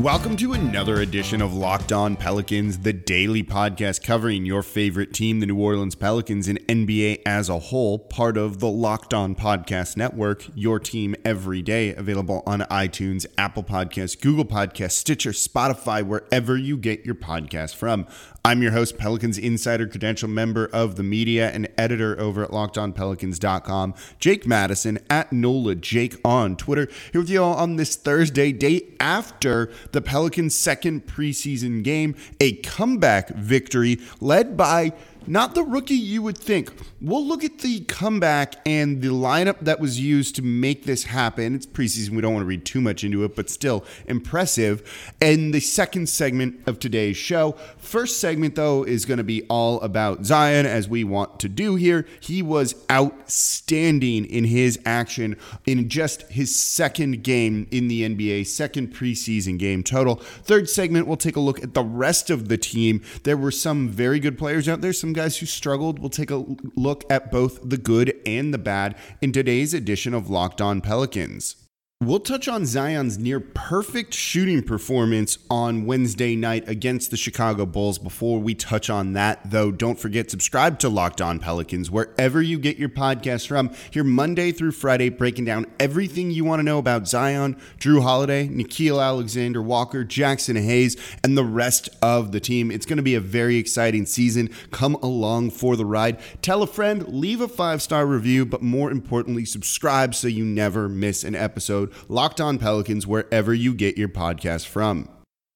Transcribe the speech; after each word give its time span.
Welcome 0.00 0.36
to 0.36 0.52
another 0.52 1.00
edition 1.00 1.40
of 1.40 1.54
Locked 1.54 1.90
On 1.90 2.16
Pelicans, 2.16 2.80
the 2.80 2.92
daily 2.92 3.42
podcast 3.42 4.04
covering 4.04 4.44
your 4.44 4.62
favorite 4.62 5.14
team, 5.14 5.40
the 5.40 5.46
New 5.46 5.58
Orleans 5.58 5.94
Pelicans, 5.94 6.48
and 6.48 6.60
NBA 6.66 7.22
as 7.24 7.48
a 7.48 7.58
whole, 7.58 7.98
part 7.98 8.36
of 8.36 8.60
the 8.60 8.68
Locked 8.68 9.14
On 9.14 9.34
Podcast 9.34 9.96
Network, 9.96 10.44
your 10.54 10.78
team 10.78 11.16
every 11.24 11.62
day, 11.62 11.94
available 11.94 12.42
on 12.46 12.60
iTunes, 12.60 13.24
Apple 13.38 13.64
Podcasts, 13.64 14.20
Google 14.20 14.44
Podcasts, 14.44 14.92
Stitcher, 14.92 15.30
Spotify, 15.30 16.02
wherever 16.02 16.58
you 16.58 16.76
get 16.76 17.06
your 17.06 17.14
podcast 17.14 17.74
from. 17.74 18.06
I'm 18.44 18.62
your 18.62 18.70
host, 18.70 18.96
Pelicans 18.96 19.38
Insider 19.38 19.88
Credential 19.88 20.28
member 20.28 20.66
of 20.72 20.94
the 20.94 21.02
media 21.02 21.50
and 21.50 21.68
editor 21.76 22.16
over 22.20 22.44
at 22.44 22.50
LockedOnPelicans.com, 22.50 23.94
Jake 24.20 24.46
Madison 24.46 25.00
at 25.10 25.32
NOLA 25.32 25.74
Jake 25.74 26.20
on 26.24 26.54
Twitter. 26.54 26.86
Here 27.10 27.22
with 27.22 27.30
you 27.30 27.42
all 27.42 27.54
on 27.56 27.74
this 27.74 27.96
Thursday, 27.96 28.52
day 28.52 28.94
after 29.00 29.68
the 29.92 30.00
Pelicans' 30.00 30.54
second 30.54 31.06
preseason 31.06 31.82
game, 31.82 32.14
a 32.40 32.54
comeback 32.56 33.30
victory 33.30 33.98
led 34.20 34.56
by 34.56 34.92
not 35.26 35.54
the 35.54 35.62
rookie 35.62 35.94
you 35.94 36.22
would 36.22 36.38
think. 36.38 36.72
We'll 37.00 37.26
look 37.26 37.44
at 37.44 37.58
the 37.58 37.80
comeback 37.80 38.56
and 38.64 39.02
the 39.02 39.08
lineup 39.08 39.60
that 39.60 39.80
was 39.80 40.00
used 40.00 40.36
to 40.36 40.42
make 40.42 40.84
this 40.84 41.04
happen. 41.04 41.54
It's 41.54 41.66
preseason, 41.66 42.10
we 42.10 42.22
don't 42.22 42.32
want 42.32 42.42
to 42.42 42.48
read 42.48 42.64
too 42.64 42.80
much 42.80 43.04
into 43.04 43.24
it, 43.24 43.36
but 43.36 43.50
still 43.50 43.84
impressive. 44.06 45.12
And 45.20 45.52
the 45.52 45.60
second 45.60 46.08
segment 46.08 46.60
of 46.66 46.78
today's 46.78 47.16
show. 47.16 47.52
First 47.76 48.20
segment, 48.20 48.54
though, 48.54 48.84
is 48.84 49.04
going 49.04 49.18
to 49.18 49.24
be 49.24 49.42
all 49.44 49.80
about 49.80 50.24
Zion, 50.24 50.66
as 50.66 50.88
we 50.88 51.04
want 51.04 51.40
to 51.40 51.48
do 51.48 51.74
here. 51.74 52.06
He 52.20 52.42
was 52.42 52.74
outstanding 52.90 54.24
in 54.24 54.44
his 54.44 54.78
action 54.84 55.36
in 55.66 55.88
just 55.88 56.22
his 56.30 56.54
second 56.54 57.22
game 57.22 57.66
in 57.70 57.88
the 57.88 58.02
NBA, 58.02 58.46
second 58.46 58.94
preseason 58.94 59.58
game 59.58 59.82
total. 59.82 60.16
Third 60.16 60.68
segment, 60.68 61.06
we'll 61.06 61.16
take 61.16 61.36
a 61.36 61.40
look 61.40 61.62
at 61.62 61.74
the 61.74 61.84
rest 61.84 62.30
of 62.30 62.48
the 62.48 62.58
team. 62.58 63.02
There 63.24 63.36
were 63.36 63.50
some 63.50 63.88
very 63.88 64.20
good 64.20 64.38
players 64.38 64.68
out 64.68 64.80
there, 64.80 64.92
some 64.92 65.12
guys 65.16 65.38
who 65.38 65.46
struggled. 65.46 65.98
We'll 65.98 66.10
take 66.10 66.30
a 66.30 66.44
look 66.76 67.04
at 67.10 67.32
both 67.32 67.58
the 67.68 67.78
good 67.78 68.14
and 68.24 68.54
the 68.54 68.58
bad 68.58 68.94
in 69.20 69.32
today's 69.32 69.74
edition 69.74 70.14
of 70.14 70.30
Locked 70.30 70.60
On 70.60 70.80
Pelicans. 70.80 71.65
We'll 72.02 72.20
touch 72.20 72.46
on 72.46 72.66
Zion's 72.66 73.16
near 73.16 73.40
perfect 73.40 74.12
shooting 74.12 74.62
performance 74.62 75.38
on 75.48 75.86
Wednesday 75.86 76.36
night 76.36 76.68
against 76.68 77.10
the 77.10 77.16
Chicago 77.16 77.64
Bulls. 77.64 77.98
Before 77.98 78.38
we 78.38 78.54
touch 78.54 78.90
on 78.90 79.14
that, 79.14 79.50
though, 79.50 79.70
don't 79.70 79.98
forget 79.98 80.30
subscribe 80.30 80.78
to 80.80 80.90
Locked 80.90 81.22
On 81.22 81.38
Pelicans 81.38 81.90
wherever 81.90 82.42
you 82.42 82.58
get 82.58 82.76
your 82.76 82.90
podcast 82.90 83.48
from. 83.48 83.70
Here 83.90 84.04
Monday 84.04 84.52
through 84.52 84.72
Friday, 84.72 85.08
breaking 85.08 85.46
down 85.46 85.64
everything 85.80 86.30
you 86.30 86.44
want 86.44 86.60
to 86.60 86.64
know 86.64 86.76
about 86.76 87.08
Zion, 87.08 87.56
Jrue 87.78 88.02
Holiday, 88.02 88.46
Nickeil 88.46 89.02
Alexander 89.02 89.62
Walker, 89.62 90.04
Jaxson 90.04 90.62
Hayes, 90.62 90.98
and 91.24 91.34
the 91.36 91.44
rest 91.44 91.88
of 92.02 92.30
the 92.30 92.40
team. 92.40 92.70
It's 92.70 92.84
going 92.84 92.98
to 92.98 93.02
be 93.02 93.14
a 93.14 93.20
very 93.20 93.56
exciting 93.56 94.04
season. 94.04 94.50
Come 94.70 94.96
along 94.96 95.52
for 95.52 95.76
the 95.76 95.86
ride. 95.86 96.18
Tell 96.42 96.62
a 96.62 96.66
friend, 96.66 97.08
leave 97.08 97.40
a 97.40 97.48
five 97.48 97.80
star 97.80 98.04
review, 98.04 98.44
but 98.44 98.60
more 98.60 98.90
importantly, 98.90 99.46
subscribe 99.46 100.14
so 100.14 100.28
you 100.28 100.44
never 100.44 100.90
miss 100.90 101.24
an 101.24 101.34
episode 101.34 101.85
episode, 101.86 102.10
Locked 102.10 102.40
On 102.40 102.58
Pelicans, 102.58 103.06
wherever 103.06 103.54
you 103.54 103.74
get 103.74 103.96
your 103.96 104.08
podcast 104.08 104.66
from. 104.66 105.08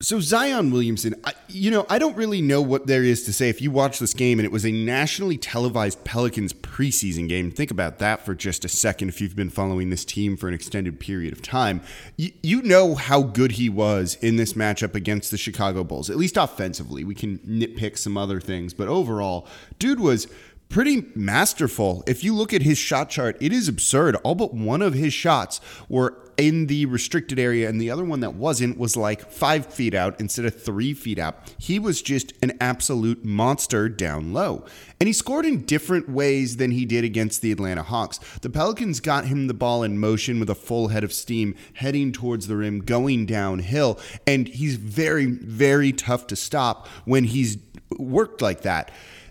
So 0.02 0.18
Zion 0.18 0.70
Williamson, 0.70 1.14
I, 1.24 1.34
you 1.46 1.70
know, 1.70 1.84
I 1.91 1.98
don't 1.98 2.16
really 2.16 2.41
know 2.41 2.62
what 2.62 2.86
there 2.86 3.04
is 3.04 3.24
to 3.24 3.34
say. 3.34 3.50
If 3.50 3.60
you 3.60 3.70
watch 3.70 3.98
this 3.98 4.14
game 4.14 4.38
and 4.38 4.46
it 4.46 4.52
was 4.52 4.64
a 4.64 4.72
nationally 4.72 5.36
televised 5.36 6.04
Pelicans 6.04 6.54
preseason 6.54 7.28
game, 7.28 7.50
think 7.50 7.70
about 7.70 7.98
that 7.98 8.24
for 8.24 8.34
just 8.34 8.64
a 8.64 8.69
second. 8.69 9.10
If 9.10 9.20
you've 9.20 9.36
been 9.36 9.50
following 9.50 9.90
this 9.90 10.06
team 10.06 10.38
for 10.38 10.48
an 10.48 10.54
extended 10.54 11.00
period 11.00 11.34
of 11.34 11.42
time, 11.42 11.82
you, 12.16 12.32
you 12.42 12.62
know 12.62 12.94
how 12.94 13.20
good 13.20 13.52
he 13.52 13.69
was 13.69 14.16
in 14.22 14.36
this 14.36 14.54
matchup 14.54 14.94
against 14.94 15.30
the 15.30 15.36
Chicago 15.36 15.84
Bulls. 15.84 16.08
At 16.08 16.16
least 16.16 16.38
offensively, 16.38 17.04
we 17.04 17.14
can 17.14 17.36
nitpick 17.40 17.98
some 17.98 18.16
other 18.16 18.40
things, 18.40 18.72
but 18.72 18.88
overall, 18.88 19.46
dude 19.78 20.00
was 20.00 20.28
pretty 20.70 21.04
masterful. 21.14 22.02
If 22.06 22.24
you 22.24 22.34
look 22.34 22.54
at 22.54 22.62
his 22.62 22.78
shot 22.78 23.10
chart, 23.10 23.36
it 23.40 23.52
is 23.52 23.69
absurd. 23.69 24.16
All 24.16 24.34
but 24.34 24.54
one 24.54 24.80
of 24.80 24.94
his 24.94 25.12
shots 25.12 25.60
were 25.90 26.16
in 26.40 26.66
the 26.66 26.86
restricted 26.86 27.38
area, 27.38 27.68
and 27.68 27.80
the 27.80 27.90
other 27.90 28.04
one 28.04 28.20
that 28.20 28.34
wasn't 28.34 28.78
was 28.78 28.96
like 28.96 29.30
five 29.30 29.66
feet 29.66 29.94
out 29.94 30.18
instead 30.18 30.44
of 30.44 30.60
three 30.60 30.94
feet 30.94 31.18
out. 31.18 31.54
He 31.58 31.78
was 31.78 32.02
just 32.02 32.32
an 32.42 32.56
absolute 32.60 33.24
monster 33.24 33.88
down 33.88 34.32
low. 34.32 34.64
And 34.98 35.06
he 35.06 35.12
scored 35.12 35.46
in 35.46 35.64
different 35.64 36.08
ways 36.08 36.56
than 36.56 36.72
he 36.72 36.84
did 36.84 37.04
against 37.04 37.40
the 37.40 37.52
Atlanta 37.52 37.82
Hawks. 37.82 38.18
The 38.40 38.50
Pelicans 38.50 39.00
got 39.00 39.26
him 39.26 39.46
the 39.46 39.54
ball 39.54 39.82
in 39.82 39.98
motion 39.98 40.40
with 40.40 40.50
a 40.50 40.54
full 40.54 40.88
head 40.88 41.04
of 41.04 41.12
steam 41.12 41.54
heading 41.74 42.12
towards 42.12 42.46
the 42.46 42.56
rim, 42.56 42.80
going 42.80 43.26
downhill. 43.26 43.98
And 44.26 44.48
he's 44.48 44.76
very, 44.76 45.26
very 45.26 45.92
tough 45.92 46.26
to 46.28 46.36
stop 46.36 46.86
when 47.04 47.24
he's 47.24 47.58
worked 47.98 48.42
like 48.42 48.62
that. 48.62 48.90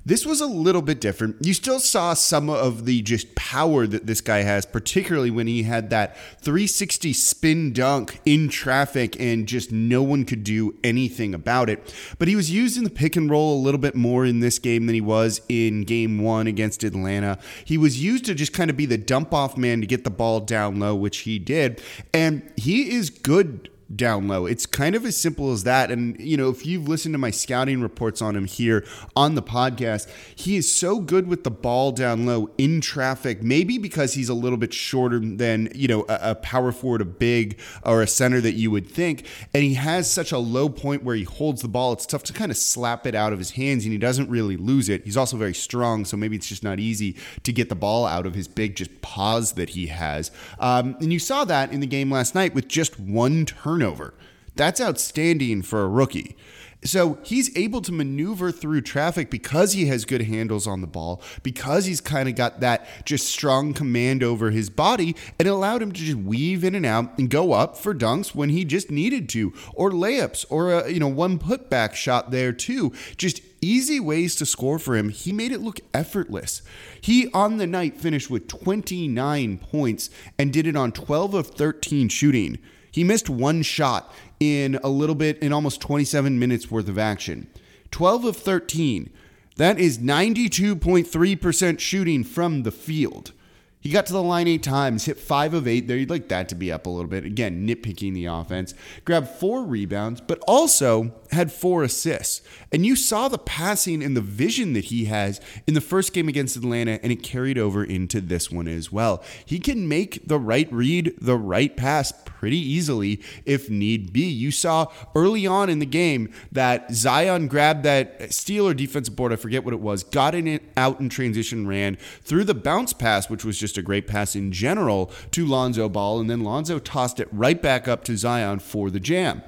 This 0.09 0.25
was 0.25 0.41
a 0.41 0.47
little 0.47 0.81
bit 0.81 0.99
different. 0.99 1.35
You 1.45 1.53
still 1.53 1.79
saw 1.79 2.15
some 2.15 2.49
of 2.49 2.85
the 2.85 3.03
just 3.03 3.35
power 3.35 3.85
that 3.85 4.07
this 4.07 4.21
guy 4.21 4.39
has, 4.39 4.65
particularly 4.65 5.29
when 5.29 5.45
he 5.45 5.61
had 5.61 5.91
that 5.91 6.17
360 6.41 7.13
spin 7.13 7.73
dunk 7.73 8.19
in 8.25 8.49
traffic 8.49 9.15
and 9.19 9.47
just 9.47 9.71
no 9.71 10.01
one 10.01 10.25
could 10.25 10.43
do 10.43 10.73
anything 10.83 11.35
about 11.35 11.69
it. 11.69 11.93
But 12.17 12.27
he 12.27 12.35
was 12.35 12.49
used 12.49 12.75
in 12.75 12.85
the 12.85 12.89
pick 12.89 13.15
and 13.17 13.29
roll 13.29 13.55
a 13.55 13.61
little 13.61 13.79
bit 13.79 13.93
more 13.93 14.25
in 14.25 14.39
this 14.39 14.57
game 14.57 14.87
than 14.87 14.95
he 14.95 15.01
was 15.01 15.41
in 15.47 15.83
game 15.83 16.23
one 16.23 16.47
against 16.47 16.83
Atlanta. 16.83 17.37
He 17.63 17.77
was 17.77 18.01
used 18.03 18.25
to 18.25 18.33
just 18.33 18.51
kind 18.51 18.71
of 18.71 18.77
be 18.77 18.87
the 18.87 18.97
dump 18.97 19.31
off 19.31 19.57
man 19.57 19.79
to 19.81 19.85
get 19.85 20.05
the 20.05 20.09
ball 20.09 20.39
down 20.39 20.79
low, 20.79 20.95
which 20.95 21.19
he 21.19 21.37
did. 21.37 21.83
And 22.15 22.51
he 22.57 22.95
is 22.95 23.11
good 23.11 23.69
down 23.95 24.27
low. 24.27 24.45
It's 24.45 24.65
kind 24.65 24.95
of 24.95 25.05
as 25.05 25.17
simple 25.17 25.51
as 25.51 25.63
that. 25.63 25.91
And, 25.91 26.19
you 26.19 26.37
know, 26.37 26.49
if 26.49 26.65
you've 26.65 26.87
listened 26.87 27.13
to 27.13 27.19
my 27.19 27.31
scouting 27.31 27.81
reports 27.81 28.21
on 28.21 28.35
him 28.35 28.45
here 28.45 28.85
on 29.15 29.35
the 29.35 29.41
podcast, 29.41 30.09
he 30.35 30.57
is 30.57 30.71
so 30.71 30.99
good 30.99 31.27
with 31.27 31.43
the 31.43 31.51
ball 31.51 31.91
down 31.91 32.25
low 32.25 32.49
in 32.57 32.81
traffic, 32.81 33.41
maybe 33.41 33.77
because 33.77 34.13
he's 34.13 34.29
a 34.29 34.33
little 34.33 34.57
bit 34.57 34.73
shorter 34.73 35.19
than, 35.19 35.69
you 35.73 35.87
know, 35.87 36.05
a, 36.07 36.31
a 36.31 36.35
power 36.35 36.71
forward, 36.71 37.01
a 37.01 37.05
big, 37.05 37.59
or 37.83 38.01
a 38.01 38.07
center 38.07 38.39
that 38.41 38.53
you 38.53 38.69
would 38.69 38.89
think. 38.89 39.25
And 39.53 39.63
he 39.63 39.73
has 39.73 40.11
such 40.11 40.31
a 40.31 40.37
low 40.37 40.69
point 40.69 41.03
where 41.03 41.15
he 41.15 41.23
holds 41.23 41.61
the 41.61 41.67
ball. 41.67 41.93
It's 41.93 42.05
tough 42.05 42.23
to 42.23 42.33
kind 42.33 42.51
of 42.51 42.57
slap 42.57 43.07
it 43.07 43.15
out 43.15 43.33
of 43.33 43.39
his 43.39 43.51
hands 43.51 43.85
and 43.85 43.91
he 43.91 43.97
doesn't 43.97 44.29
really 44.29 44.57
lose 44.57 44.89
it. 44.89 45.03
He's 45.05 45.17
also 45.17 45.37
very 45.37 45.53
strong, 45.53 46.05
so 46.05 46.15
maybe 46.15 46.35
it's 46.35 46.47
just 46.47 46.63
not 46.63 46.79
easy 46.79 47.15
to 47.43 47.51
get 47.51 47.69
the 47.69 47.75
ball 47.75 48.05
out 48.05 48.25
of 48.25 48.35
his 48.35 48.47
big, 48.47 48.75
just 48.75 49.01
paws 49.01 49.53
that 49.53 49.69
he 49.69 49.87
has. 49.87 50.31
Um, 50.59 50.95
and 50.99 51.11
you 51.11 51.19
saw 51.19 51.43
that 51.45 51.71
in 51.71 51.79
the 51.79 51.87
game 51.87 52.11
last 52.11 52.35
night 52.35 52.53
with 52.53 52.67
just 52.67 52.99
one 52.99 53.45
turn 53.45 53.78
turnover. 53.79 54.13
That's 54.55 54.81
outstanding 54.81 55.61
for 55.61 55.83
a 55.83 55.87
rookie. 55.87 56.35
So 56.83 57.17
he's 57.23 57.55
able 57.57 57.81
to 57.81 57.91
maneuver 57.91 58.53
through 58.53 58.81
traffic 58.81 59.29
because 59.29 59.73
he 59.73 59.87
has 59.87 60.05
good 60.05 60.21
handles 60.21 60.65
on 60.65 60.79
the 60.79 60.87
ball, 60.87 61.21
because 61.43 61.85
he's 61.85 61.99
kind 61.99 62.29
of 62.29 62.35
got 62.35 62.61
that 62.61 62.87
just 63.03 63.27
strong 63.27 63.73
command 63.73 64.23
over 64.23 64.49
his 64.49 64.69
body, 64.69 65.13
and 65.37 65.45
it 65.45 65.51
allowed 65.51 65.81
him 65.81 65.91
to 65.91 65.99
just 65.99 66.17
weave 66.17 66.63
in 66.63 66.75
and 66.75 66.85
out 66.85 67.17
and 67.17 67.29
go 67.29 67.51
up 67.51 67.75
for 67.75 67.93
dunks 67.93 68.33
when 68.33 68.49
he 68.49 68.63
just 68.63 68.89
needed 68.89 69.27
to, 69.29 69.53
or 69.73 69.91
layups, 69.91 70.45
or 70.49 70.71
a 70.71 70.89
you 70.89 71.01
know 71.01 71.09
one 71.09 71.37
putback 71.37 71.95
shot 71.95 72.31
there 72.31 72.53
too. 72.53 72.93
Just 73.17 73.41
easy 73.59 73.99
ways 73.99 74.35
to 74.37 74.45
score 74.45 74.79
for 74.79 74.95
him. 74.95 75.09
He 75.09 75.33
made 75.33 75.51
it 75.51 75.59
look 75.59 75.81
effortless. 75.93 76.61
He 77.01 77.29
on 77.33 77.57
the 77.57 77.67
night 77.67 77.97
finished 77.97 78.29
with 78.29 78.47
29 78.47 79.57
points 79.57 80.09
and 80.37 80.53
did 80.53 80.65
it 80.65 80.77
on 80.77 80.93
12 80.93 81.33
of 81.33 81.47
13 81.47 82.07
shooting. 82.07 82.57
He 82.91 83.03
missed 83.03 83.29
one 83.29 83.61
shot 83.61 84.13
in 84.39 84.79
a 84.83 84.89
little 84.89 85.15
bit, 85.15 85.37
in 85.39 85.53
almost 85.53 85.81
27 85.81 86.39
minutes 86.39 86.71
worth 86.71 86.87
of 86.87 86.97
action. 86.97 87.47
12 87.91 88.25
of 88.25 88.37
13. 88.37 89.09
That 89.57 89.79
is 89.79 89.97
92.3% 89.97 91.79
shooting 91.79 92.23
from 92.23 92.63
the 92.63 92.71
field. 92.71 93.33
He 93.81 93.91
got 93.91 94.05
to 94.07 94.13
the 94.13 94.21
line 94.21 94.49
eight 94.49 94.61
times, 94.61 95.05
hit 95.05 95.17
five 95.17 95.53
of 95.53 95.65
eight 95.65 95.87
there. 95.87 95.95
You'd 95.95 96.09
like 96.09 96.27
that 96.27 96.49
to 96.49 96.55
be 96.55 96.69
up 96.69 96.85
a 96.85 96.89
little 96.89 97.09
bit. 97.09 97.23
Again, 97.23 97.65
nitpicking 97.65 98.13
the 98.13 98.25
offense. 98.25 98.73
Grabbed 99.05 99.29
four 99.29 99.63
rebounds, 99.63 100.19
but 100.19 100.37
also 100.45 101.13
had 101.31 101.49
four 101.49 101.83
assists. 101.83 102.41
And 102.73 102.85
you 102.85 102.97
saw 102.97 103.29
the 103.29 103.37
passing 103.37 104.03
and 104.03 104.17
the 104.17 104.21
vision 104.21 104.73
that 104.73 104.85
he 104.85 105.05
has 105.05 105.39
in 105.65 105.75
the 105.75 105.81
first 105.81 106.11
game 106.11 106.27
against 106.27 106.57
Atlanta, 106.57 106.99
and 107.01 107.11
it 107.11 107.23
carried 107.23 107.57
over 107.57 107.81
into 107.81 108.19
this 108.19 108.51
one 108.51 108.67
as 108.67 108.91
well. 108.91 109.23
He 109.45 109.59
can 109.59 109.87
make 109.87 110.27
the 110.27 110.39
right 110.39 110.71
read, 110.73 111.15
the 111.21 111.37
right 111.37 111.75
pass 111.77 112.11
pretty 112.25 112.57
easily 112.57 113.21
if 113.45 113.69
need 113.69 114.11
be. 114.11 114.27
You 114.27 114.51
saw 114.51 114.87
early 115.15 115.47
on 115.47 115.69
in 115.69 115.79
the 115.79 115.85
game 115.85 116.33
that 116.51 116.91
Zion 116.91 117.47
grabbed 117.47 117.83
that 117.83 118.33
steal 118.33 118.67
or 118.67 118.73
defensive 118.73 119.15
board, 119.15 119.31
I 119.31 119.37
forget 119.37 119.63
what 119.63 119.73
it 119.73 119.79
was, 119.79 120.03
got 120.03 120.35
in 120.35 120.47
it 120.47 120.63
out 120.75 120.99
in 120.99 121.07
transition, 121.07 121.65
ran 121.65 121.97
through 122.23 122.43
the 122.43 122.53
bounce 122.53 122.91
pass, 122.91 123.29
which 123.29 123.45
was 123.45 123.57
just 123.57 123.68
just 123.69 123.77
a 123.77 123.81
great 123.83 124.07
pass 124.07 124.35
in 124.35 124.51
general 124.51 125.11
to 125.29 125.45
Lonzo 125.45 125.87
Ball, 125.87 126.19
and 126.19 126.27
then 126.27 126.43
Lonzo 126.43 126.79
tossed 126.79 127.19
it 127.19 127.27
right 127.31 127.61
back 127.61 127.87
up 127.87 128.03
to 128.05 128.17
Zion 128.17 128.57
for 128.57 128.89
the 128.89 128.99
jam. 128.99 129.43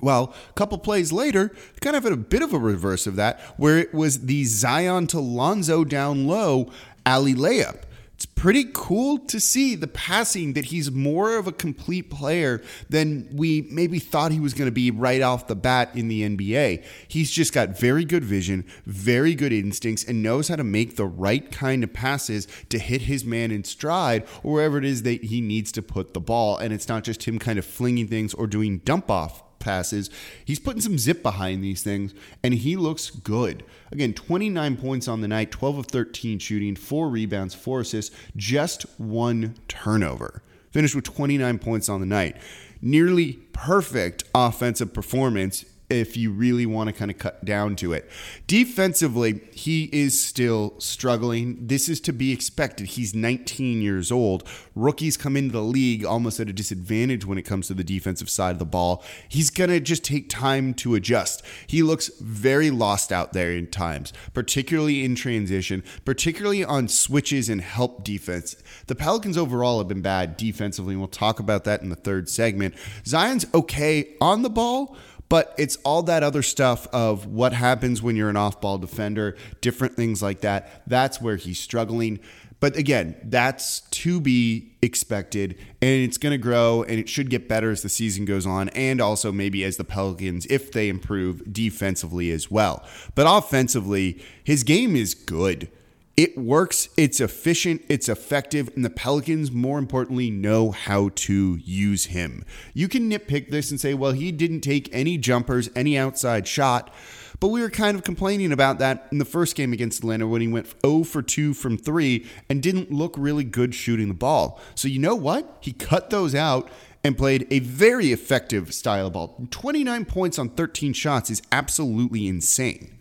Well, 0.00 0.32
a 0.48 0.52
couple 0.52 0.78
plays 0.78 1.10
later, 1.10 1.50
kind 1.80 1.96
of 1.96 2.04
a 2.04 2.16
bit 2.16 2.40
of 2.40 2.52
a 2.52 2.58
reverse 2.58 3.08
of 3.08 3.16
that, 3.16 3.40
where 3.56 3.76
it 3.76 3.92
was 3.92 4.26
the 4.26 4.44
Zion 4.44 5.08
to 5.08 5.18
Lonzo 5.18 5.82
down 5.82 6.28
low 6.28 6.70
alley 7.04 7.34
layup. 7.34 7.82
It's 8.18 8.26
pretty 8.26 8.64
cool 8.72 9.20
to 9.26 9.38
see 9.38 9.76
the 9.76 9.86
passing 9.86 10.54
that 10.54 10.64
he's 10.64 10.90
more 10.90 11.36
of 11.36 11.46
a 11.46 11.52
complete 11.52 12.10
player 12.10 12.60
than 12.88 13.28
we 13.32 13.68
maybe 13.70 14.00
thought 14.00 14.32
he 14.32 14.40
was 14.40 14.54
going 14.54 14.66
to 14.66 14.72
be 14.72 14.90
right 14.90 15.22
off 15.22 15.46
the 15.46 15.54
bat 15.54 15.90
in 15.94 16.08
the 16.08 16.22
NBA. 16.22 16.82
He's 17.06 17.30
just 17.30 17.52
got 17.52 17.78
very 17.78 18.04
good 18.04 18.24
vision, 18.24 18.64
very 18.86 19.36
good 19.36 19.52
instincts, 19.52 20.02
and 20.02 20.20
knows 20.20 20.48
how 20.48 20.56
to 20.56 20.64
make 20.64 20.96
the 20.96 21.06
right 21.06 21.48
kind 21.52 21.84
of 21.84 21.92
passes 21.92 22.48
to 22.70 22.80
hit 22.80 23.02
his 23.02 23.24
man 23.24 23.52
in 23.52 23.62
stride 23.62 24.26
or 24.42 24.54
wherever 24.54 24.78
it 24.78 24.84
is 24.84 25.04
that 25.04 25.22
he 25.22 25.40
needs 25.40 25.70
to 25.70 25.80
put 25.80 26.12
the 26.12 26.20
ball. 26.20 26.56
And 26.56 26.72
it's 26.72 26.88
not 26.88 27.04
just 27.04 27.22
him 27.22 27.38
kind 27.38 27.56
of 27.56 27.64
flinging 27.64 28.08
things 28.08 28.34
or 28.34 28.48
doing 28.48 28.78
dump 28.78 29.12
off 29.12 29.44
passes. 29.68 30.08
He's 30.46 30.58
putting 30.58 30.80
some 30.80 30.96
zip 30.96 31.22
behind 31.22 31.62
these 31.62 31.82
things, 31.82 32.14
and 32.42 32.54
he 32.54 32.74
looks 32.74 33.10
good. 33.10 33.64
Again, 33.92 34.14
29 34.14 34.78
points 34.78 35.06
on 35.06 35.20
the 35.20 35.28
night, 35.28 35.50
12 35.50 35.78
of 35.78 35.86
13 35.88 36.38
shooting, 36.38 36.74
four 36.74 37.10
rebounds, 37.10 37.54
four 37.54 37.80
assists, 37.80 38.16
just 38.34 38.84
one 38.98 39.56
turnover. 39.68 40.42
Finished 40.70 40.94
with 40.94 41.04
29 41.04 41.58
points 41.58 41.90
on 41.90 42.00
the 42.00 42.06
night. 42.06 42.38
Nearly 42.80 43.34
perfect 43.52 44.24
offensive 44.34 44.94
performance 44.94 45.66
if 45.90 46.16
you 46.16 46.30
really 46.30 46.66
want 46.66 46.88
to 46.88 46.92
kind 46.92 47.10
of 47.10 47.18
cut 47.18 47.44
down 47.44 47.74
to 47.76 47.92
it. 47.92 48.10
Defensively, 48.46 49.40
he 49.52 49.84
is 49.92 50.20
still 50.20 50.74
struggling. 50.78 51.66
This 51.66 51.88
is 51.88 52.00
to 52.02 52.12
be 52.12 52.32
expected. 52.32 52.88
He's 52.88 53.14
19 53.14 53.80
years 53.80 54.12
old. 54.12 54.46
Rookies 54.74 55.16
come 55.16 55.36
into 55.36 55.52
the 55.52 55.62
league 55.62 56.04
almost 56.04 56.40
at 56.40 56.48
a 56.48 56.52
disadvantage 56.52 57.24
when 57.24 57.38
it 57.38 57.42
comes 57.42 57.68
to 57.68 57.74
the 57.74 57.84
defensive 57.84 58.28
side 58.28 58.52
of 58.52 58.58
the 58.58 58.66
ball. 58.66 59.02
He's 59.28 59.50
going 59.50 59.70
to 59.70 59.80
just 59.80 60.04
take 60.04 60.28
time 60.28 60.74
to 60.74 60.94
adjust. 60.94 61.42
He 61.66 61.82
looks 61.82 62.10
very 62.20 62.70
lost 62.70 63.10
out 63.10 63.32
there 63.32 63.52
in 63.52 63.68
times, 63.68 64.12
particularly 64.34 65.04
in 65.04 65.14
transition, 65.14 65.82
particularly 66.04 66.64
on 66.64 66.88
switches 66.88 67.48
and 67.48 67.62
help 67.62 68.04
defense. 68.04 68.56
The 68.86 68.94
Pelicans 68.94 69.38
overall 69.38 69.78
have 69.78 69.88
been 69.88 70.02
bad 70.02 70.36
defensively, 70.36 70.94
and 70.94 71.00
we'll 71.00 71.08
talk 71.08 71.40
about 71.40 71.64
that 71.64 71.82
in 71.82 71.88
the 71.88 71.96
third 71.96 72.28
segment. 72.28 72.74
Zion's 73.06 73.46
okay 73.54 74.14
on 74.20 74.42
the 74.42 74.50
ball 74.50 74.96
but 75.28 75.54
it's 75.58 75.76
all 75.84 76.02
that 76.04 76.22
other 76.22 76.42
stuff 76.42 76.86
of 76.92 77.26
what 77.26 77.52
happens 77.52 78.02
when 78.02 78.16
you're 78.16 78.30
an 78.30 78.36
off 78.36 78.60
ball 78.60 78.78
defender, 78.78 79.36
different 79.60 79.94
things 79.94 80.22
like 80.22 80.40
that. 80.40 80.82
That's 80.86 81.20
where 81.20 81.36
he's 81.36 81.58
struggling. 81.58 82.20
But 82.60 82.76
again, 82.76 83.14
that's 83.22 83.80
to 83.80 84.20
be 84.20 84.72
expected, 84.82 85.56
and 85.80 86.02
it's 86.02 86.18
going 86.18 86.32
to 86.32 86.38
grow, 86.38 86.82
and 86.82 86.98
it 86.98 87.08
should 87.08 87.30
get 87.30 87.48
better 87.48 87.70
as 87.70 87.82
the 87.82 87.88
season 87.88 88.24
goes 88.24 88.46
on, 88.46 88.68
and 88.70 89.00
also 89.00 89.30
maybe 89.30 89.62
as 89.62 89.76
the 89.76 89.84
Pelicans, 89.84 90.44
if 90.46 90.72
they 90.72 90.88
improve 90.88 91.52
defensively 91.52 92.32
as 92.32 92.50
well. 92.50 92.84
But 93.14 93.26
offensively, 93.28 94.20
his 94.42 94.64
game 94.64 94.96
is 94.96 95.14
good. 95.14 95.70
It 96.18 96.36
works, 96.36 96.88
it's 96.96 97.20
efficient, 97.20 97.84
it's 97.88 98.08
effective, 98.08 98.72
and 98.74 98.84
the 98.84 98.90
Pelicans, 98.90 99.52
more 99.52 99.78
importantly, 99.78 100.32
know 100.32 100.72
how 100.72 101.10
to 101.10 101.60
use 101.62 102.06
him. 102.06 102.44
You 102.74 102.88
can 102.88 103.08
nitpick 103.08 103.50
this 103.50 103.70
and 103.70 103.80
say, 103.80 103.94
well, 103.94 104.10
he 104.10 104.32
didn't 104.32 104.62
take 104.62 104.92
any 104.92 105.16
jumpers, 105.16 105.70
any 105.76 105.96
outside 105.96 106.48
shot. 106.48 106.92
But 107.38 107.50
we 107.50 107.60
were 107.60 107.70
kind 107.70 107.96
of 107.96 108.02
complaining 108.02 108.50
about 108.50 108.80
that 108.80 109.06
in 109.12 109.18
the 109.18 109.24
first 109.24 109.54
game 109.54 109.72
against 109.72 110.00
Atlanta 110.00 110.26
when 110.26 110.40
he 110.40 110.48
went 110.48 110.74
0 110.84 111.04
for 111.04 111.22
2 111.22 111.54
from 111.54 111.78
3 111.78 112.26
and 112.48 112.60
didn't 112.60 112.90
look 112.90 113.14
really 113.16 113.44
good 113.44 113.72
shooting 113.72 114.08
the 114.08 114.14
ball. 114.14 114.60
So, 114.74 114.88
you 114.88 114.98
know 114.98 115.14
what? 115.14 115.58
He 115.60 115.72
cut 115.72 116.10
those 116.10 116.34
out 116.34 116.68
and 117.04 117.16
played 117.16 117.46
a 117.52 117.60
very 117.60 118.10
effective 118.10 118.74
style 118.74 119.06
of 119.06 119.12
ball. 119.12 119.46
29 119.52 120.04
points 120.06 120.36
on 120.36 120.48
13 120.48 120.94
shots 120.94 121.30
is 121.30 121.42
absolutely 121.52 122.26
insane. 122.26 122.97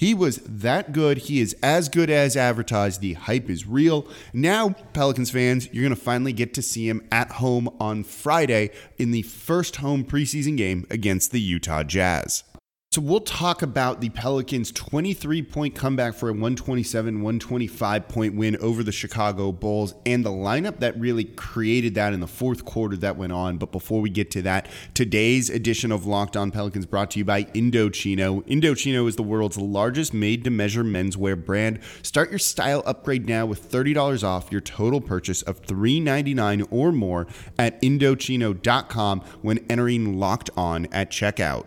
He 0.00 0.14
was 0.14 0.38
that 0.46 0.92
good. 0.92 1.18
He 1.18 1.42
is 1.42 1.54
as 1.62 1.90
good 1.90 2.08
as 2.08 2.34
advertised. 2.34 3.02
The 3.02 3.12
hype 3.12 3.50
is 3.50 3.66
real. 3.66 4.08
Now, 4.32 4.70
Pelicans 4.94 5.30
fans, 5.30 5.68
you're 5.74 5.82
going 5.82 5.94
to 5.94 6.00
finally 6.00 6.32
get 6.32 6.54
to 6.54 6.62
see 6.62 6.88
him 6.88 7.06
at 7.12 7.32
home 7.32 7.68
on 7.78 8.04
Friday 8.04 8.70
in 8.96 9.10
the 9.10 9.20
first 9.20 9.76
home 9.76 10.02
preseason 10.04 10.56
game 10.56 10.86
against 10.88 11.32
the 11.32 11.40
Utah 11.40 11.82
Jazz. 11.82 12.44
So 12.92 13.00
we'll 13.00 13.20
talk 13.20 13.62
about 13.62 14.00
the 14.00 14.08
Pelicans' 14.08 14.72
23 14.72 15.42
point 15.44 15.76
comeback 15.76 16.12
for 16.12 16.28
a 16.28 16.32
127 16.32 17.22
125 17.22 18.08
point 18.08 18.34
win 18.34 18.56
over 18.56 18.82
the 18.82 18.90
Chicago 18.90 19.52
Bulls 19.52 19.94
and 20.04 20.26
the 20.26 20.30
lineup 20.30 20.80
that 20.80 20.98
really 20.98 21.22
created 21.22 21.94
that 21.94 22.12
in 22.12 22.18
the 22.18 22.26
fourth 22.26 22.64
quarter 22.64 22.96
that 22.96 23.16
went 23.16 23.32
on. 23.32 23.58
But 23.58 23.70
before 23.70 24.00
we 24.00 24.10
get 24.10 24.32
to 24.32 24.42
that, 24.42 24.68
today's 24.92 25.50
edition 25.50 25.92
of 25.92 26.04
Locked 26.04 26.36
On 26.36 26.50
Pelicans 26.50 26.84
brought 26.84 27.12
to 27.12 27.20
you 27.20 27.24
by 27.24 27.44
Indochino. 27.44 28.44
Indochino 28.48 29.06
is 29.06 29.14
the 29.14 29.22
world's 29.22 29.56
largest 29.56 30.12
made 30.12 30.42
to 30.42 30.50
measure 30.50 30.82
menswear 30.82 31.36
brand. 31.36 31.78
Start 32.02 32.30
your 32.30 32.40
style 32.40 32.82
upgrade 32.86 33.28
now 33.28 33.46
with 33.46 33.70
$30 33.70 34.24
off 34.24 34.50
your 34.50 34.60
total 34.60 35.00
purchase 35.00 35.42
of 35.42 35.60
399 35.60 36.66
or 36.72 36.90
more 36.90 37.28
at 37.56 37.80
Indochino.com 37.82 39.20
when 39.42 39.64
entering 39.70 40.18
Locked 40.18 40.50
On 40.56 40.86
at 40.86 41.12
checkout. 41.12 41.66